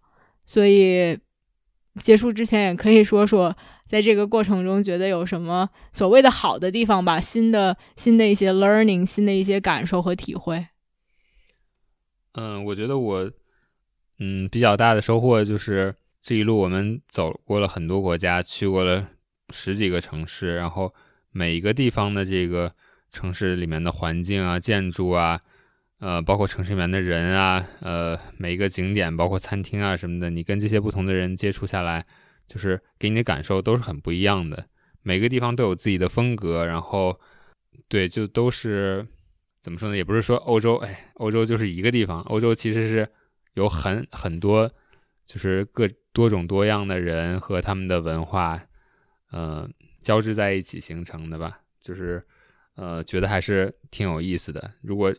[0.44, 1.16] 所以，
[2.02, 3.56] 结束之前也可以说说，
[3.88, 10.66] 在这个过程中觉得有什么所谓的好的地方吧，新的新的一些 learning，新的一些感受和体会。
[12.34, 13.30] 嗯，我觉得我
[14.18, 19.08] 嗯比较大的收获就是这一路我们走过了很多国家，去过了
[19.50, 20.94] 十几个城市，然后
[21.30, 22.74] 每一个地方的这个
[23.10, 25.40] 城市里面的环境啊、建筑啊。
[25.98, 32.06] 呃，包括城市里面的人啊，呃，每一个景点，包括餐厅啊什么的，你跟这些不同的人接触下来，
[32.48, 34.66] 就是给你的感受都是很不一样的。
[35.02, 37.20] 每个地方都有自己的风格，然后，
[37.86, 39.06] 对，就都是
[39.60, 39.96] 怎么说呢？
[39.96, 43.06] 也不是说欧洲，哎，欧洲就是一个地方，欧洲其实是
[43.52, 44.72] 有很很多，
[45.26, 48.60] 就是各多种多样的人和他们的文化，
[49.30, 49.68] 呃，
[50.00, 51.60] 交织在一起形成的吧。
[51.78, 52.22] 就是，
[52.74, 54.72] 呃，觉得还是挺有意思的。
[54.82, 55.14] 如果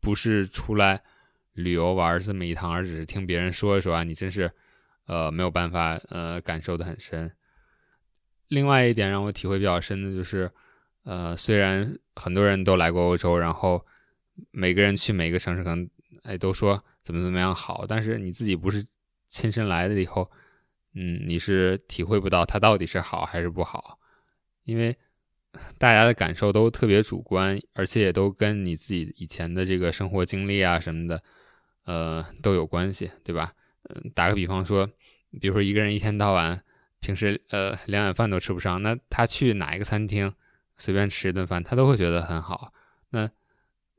[0.00, 1.02] 不是出来
[1.54, 4.50] 旅游玩这么一趟，而只是听别人说一说啊，你真是，
[5.06, 7.32] 呃，没有办法，呃，感受的很深。
[8.48, 10.50] 另外一点让我体会比较深的就是，
[11.02, 13.84] 呃，虽然很多人都来过欧洲，然后
[14.52, 15.90] 每个人去每个城市可能，
[16.22, 18.86] 哎，都说怎么怎么样好，但是你自己不是
[19.28, 20.30] 亲身来了以后，
[20.94, 23.98] 嗯，你是体会不到它到底是好还是不好，
[24.64, 24.96] 因为。
[25.78, 31.20] 大家的感受都特别主观，而且也都跟你自己以前的这个生活经历啊什么的，
[31.84, 33.54] 呃，都有关系，对吧？
[33.84, 34.86] 嗯，打个比方说，
[35.40, 36.62] 比如说一个人一天到晚，
[37.00, 40.32] 平时呃两碗饭都吃不上，那他去哪一个餐厅
[40.76, 42.72] 随便吃一顿饭，他都会觉得很好。
[43.10, 43.28] 那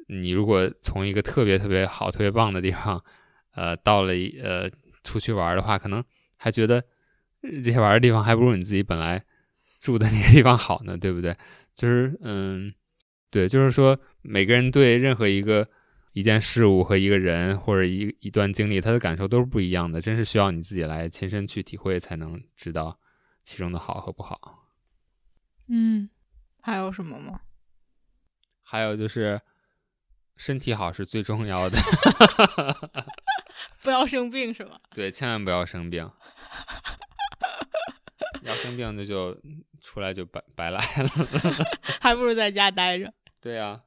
[0.07, 3.03] 你如果从一个特别特别好、特别棒的地方，
[3.51, 4.69] 呃，到了一呃
[5.03, 6.03] 出去玩的话，可能
[6.37, 6.83] 还觉得
[7.41, 9.23] 这些玩的地方还不如你自己本来。
[9.79, 11.33] 住的那个地方好呢， 对不对？
[11.73, 12.73] 就是嗯，
[13.29, 15.65] 对，就是说每个人对任何一个
[16.11, 22.99] 一件事物和一个人或者一一段经历，他的感受都是不一样的，真是需要你自己来亲身去体会，才能知道
[23.45, 24.67] 其中的好和不好。
[25.69, 26.09] 嗯，
[26.59, 27.39] 还有什么吗？
[28.61, 29.39] 还有就是
[30.35, 31.77] 身体好是最重要的，
[33.81, 34.79] 不要生病是吧？
[34.93, 36.09] 对，千万不要生病。
[38.43, 39.35] 要生病那就
[39.81, 41.09] 出来就白白来了，
[41.99, 43.11] 还不如在家待着。
[43.41, 43.81] 对呀，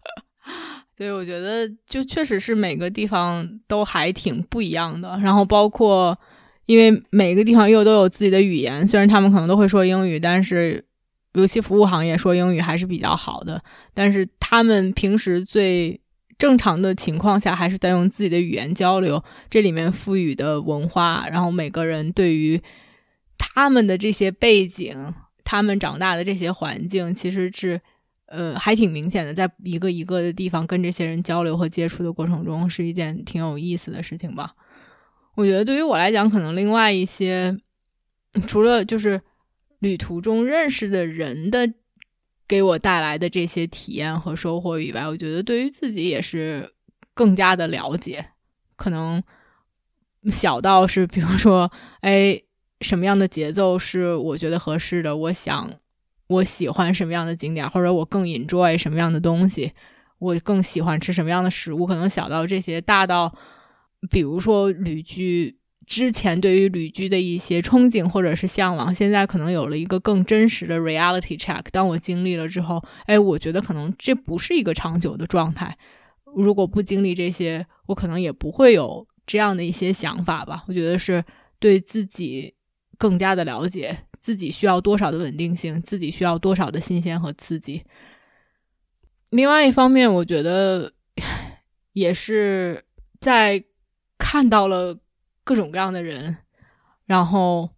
[0.96, 5.18] 对，我觉得就确实是每个地方都还挺不一样的。
[5.22, 6.18] 然后包括，
[6.64, 10.82] 因为每个地方又都有自己的语言，虽然他们可能都会说英语，但是
[11.34, 13.62] 尤其服务行业说英语还是比较好的。
[13.92, 16.00] 但是他们平时最
[16.38, 19.22] 正常的情况下，还是在用自己的语言交流。
[19.50, 22.62] 这里面赋予的文化，然后每个人对于。
[23.38, 25.12] 他们的这些背景，
[25.44, 27.78] 他们长大的这些环境，其实是，
[28.26, 29.34] 呃，还挺明显的。
[29.34, 34.54] 在一个一个的地方跟这些人交流和接触的过程中，是一件挺有意思的事情吧。
[35.34, 37.58] 我觉得对于我来讲，可能另外一些，
[38.46, 39.20] 除了就是
[39.80, 41.70] 旅途中认识的人的
[42.48, 46.72] 给我带来的这些体验和收获以外，我觉得对于自己也是
[47.14, 48.26] 更加的了解。
[48.76, 49.22] 可能
[50.30, 51.70] 小到是，比如说，
[52.00, 52.40] 哎。
[52.82, 55.16] 什么样的节奏是我觉得合适的？
[55.16, 55.66] 我想，
[56.26, 59.72] 我喜欢什么样的景点，或者我更 enjoy 什么样的东西？
[60.18, 61.86] 我更喜欢吃什么样的食物？
[61.86, 63.34] 可能小到这些，大到
[64.10, 65.56] 比如说旅居
[65.86, 71.62] 之前对于旅居的一些憧憬或者是向往，现在可能有了一个更真实的 reality check。
[71.70, 75.76] 当我经历了之后，哎，我觉得可能这不是一个长久的状态。
[76.36, 80.64] 如果不经历这些，我可能也不会有这样的一些想法吧。
[80.68, 81.24] 我觉得是
[81.58, 82.54] 对自己。
[82.98, 87.82] 更加的了解自己需要多少的稳定性，自己需要多少的新鲜和刺激。
[89.28, 90.90] 另外一方面，我觉得
[91.92, 92.82] 也是
[93.20, 93.62] 在
[94.16, 94.98] 看到了
[95.46, 96.36] 各种各样的人，
[97.04, 97.70] 然后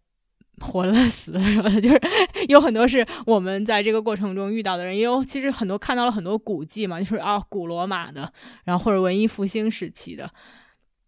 [0.58, 2.00] 活了死了什么的， 就是
[2.48, 8.32] 有很多是我们在这个过程中遇到的人，也有其实很多看到了很多古迹嘛，就是啊古罗马的，
[8.64, 10.32] 然后或者文艺复兴时期的，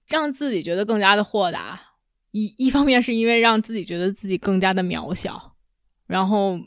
[0.08, 1.80] 让自己觉得更加的豁达。
[2.32, 5.56] 一一方面是因为让自己觉得自己更加的渺小，
[6.06, 6.60] 然后，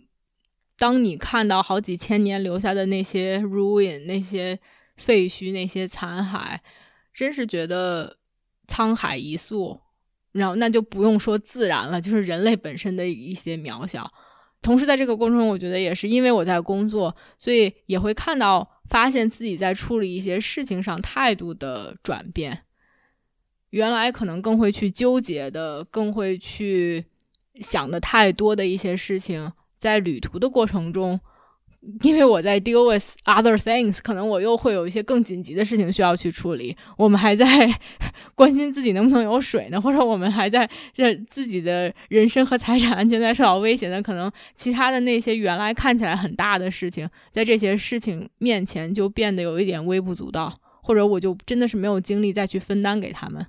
[0.78, 4.60] 当你看到好几千年留下的那些 ruin、那些
[4.98, 6.58] 废墟、那些残骸，
[7.14, 8.18] 真是觉得
[8.68, 9.80] 沧海一粟。
[10.32, 14.12] 然后，那就不用说自然了，就是人类本身的一些渺小。
[14.64, 22.64] 同时，在这个过程中，我觉得也是因为我在工作，所以也会看到、发现自己在处理一些事情上态度的转变。
[23.70, 27.06] 原来可能更会去纠结的，更会去
[27.60, 31.20] 想的太多的一些事情，在旅途的过程中。
[32.02, 36.76] 因为我在 deal with other things，可能我又会有一些更紧急的事情需要去处理。
[36.98, 37.46] 我们还在
[38.36, 44.02] 关心自己能不能有水呢，或者我们还在这自己的人身和财产安全在受到威胁呢？
[44.02, 53.46] 可能其他的那些原来看起来很大的事情，在这些事情面前就变得有一点微不足道，或者我就真的是没有精力再去分担给他们。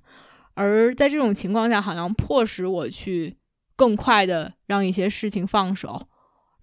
[0.55, 3.37] 而在这种情况下，好像迫使我去
[3.77, 6.09] 更快的让一些事情放手。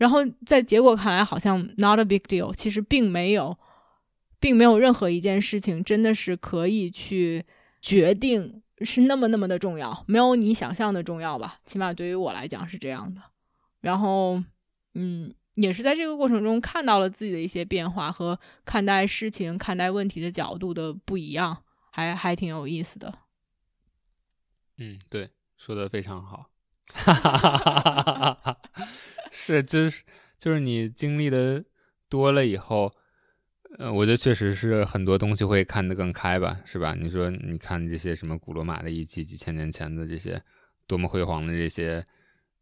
[0.02, 0.18] 然后
[0.48, 3.56] 在结果看来，好像 not a big deal，其实并没有，
[4.40, 7.46] 并没有任何一件事情真的是可以去
[7.80, 11.60] 决定是那么那么的重要，没有你想象的重要吧？
[11.68, 13.22] 起码对于我来讲是这样的。
[13.82, 14.44] 然后，
[14.96, 21.56] 嗯，也是在这个过程中看到了自己的一些变化和看待事情、看待问题的角度的不一样，
[21.92, 23.14] 还还挺有意思的。
[24.80, 25.30] 嗯，对，
[25.60, 26.48] 说的非常好。
[26.88, 28.58] 哈哈哈哈哈！
[29.34, 30.04] 是，就是
[30.38, 31.64] 就是你经历的
[32.10, 32.92] 多了以后，
[33.80, 36.94] 呃，我觉得确实是很多东西会看得更开吧，是吧？
[37.00, 40.44] 你说，你看这些什么古罗马的遗迹，几千年前的这些
[40.86, 42.04] 多么辉煌的这些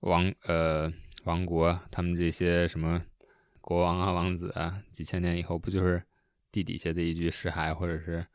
[0.01, 0.91] 王呃
[1.23, 3.03] 王国，他们这些什么
[3.61, 6.03] 国王啊、王子啊，几千年以后不就是
[6.51, 8.25] 地底下的一具尸骸，或者是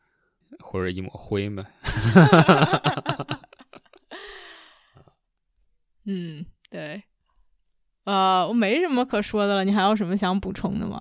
[0.58, 1.64] 或者一抹灰吗？
[6.06, 7.02] 嗯，对，
[8.04, 11.00] 呃，我没什么可说的了，你还有什么想补充的吗？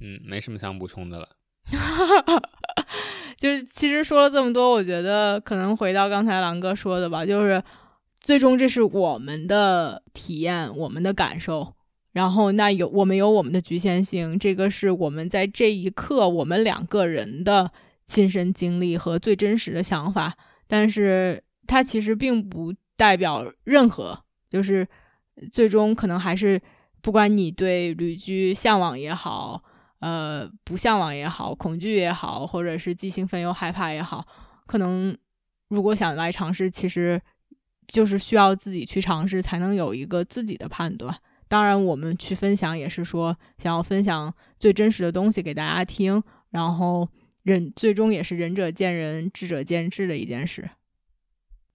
[0.00, 1.28] 嗯，没什么想补充的了。
[3.36, 7.62] 就是其实说了这么多，我觉得可能回到刚才狼哥说的吧，就是
[8.20, 11.74] 最终这是我们的体验，我们的感受，
[12.12, 17.70] 然后那有我们有我们的局限性，这个是我们在这一刻我们两个人的
[18.04, 20.36] 亲身经历和最真实的想法，
[20.66, 22.74] 但是它其实并不。
[22.98, 24.18] 代表任何，
[24.48, 24.88] 就是
[25.50, 26.60] 最终可能还是
[27.00, 29.62] 不管你对旅居向往也好，
[30.00, 34.26] 呃，不向往也好，恐惧也好，或者是既兴奋又害怕也好，
[34.66, 35.16] 可能
[35.68, 37.20] 如果想来尝试，其实
[37.86, 41.14] 就是需要自己去尝试，才能有一个自己的判断。
[41.48, 47.08] 当然，我们去分享也是说想要分享最真实的东西给大家听，然后
[47.44, 50.68] 仁最终也是仁者见仁，智者见智的一件事。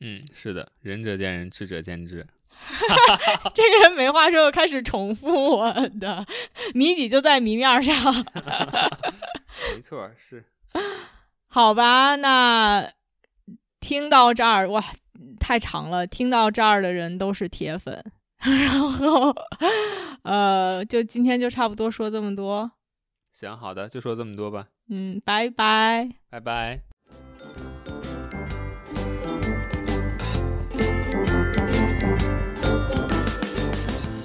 [0.01, 2.27] 嗯，是的，仁者见仁，智者见智。
[3.53, 6.25] 这个人没话说，又开始重复我的
[6.73, 7.95] 谜底，就在谜面上。
[9.75, 10.43] 没错，是。
[11.47, 12.91] 好吧，那
[13.79, 14.83] 听到这儿，哇，
[15.39, 16.07] 太长了。
[16.07, 18.03] 听到这儿的人都是铁粉。
[18.39, 19.35] 然后，
[20.23, 22.71] 呃，就今天就差不多说这么多。
[23.33, 24.67] 行，好的，就说这么多吧。
[24.89, 26.90] 嗯，拜拜，拜拜。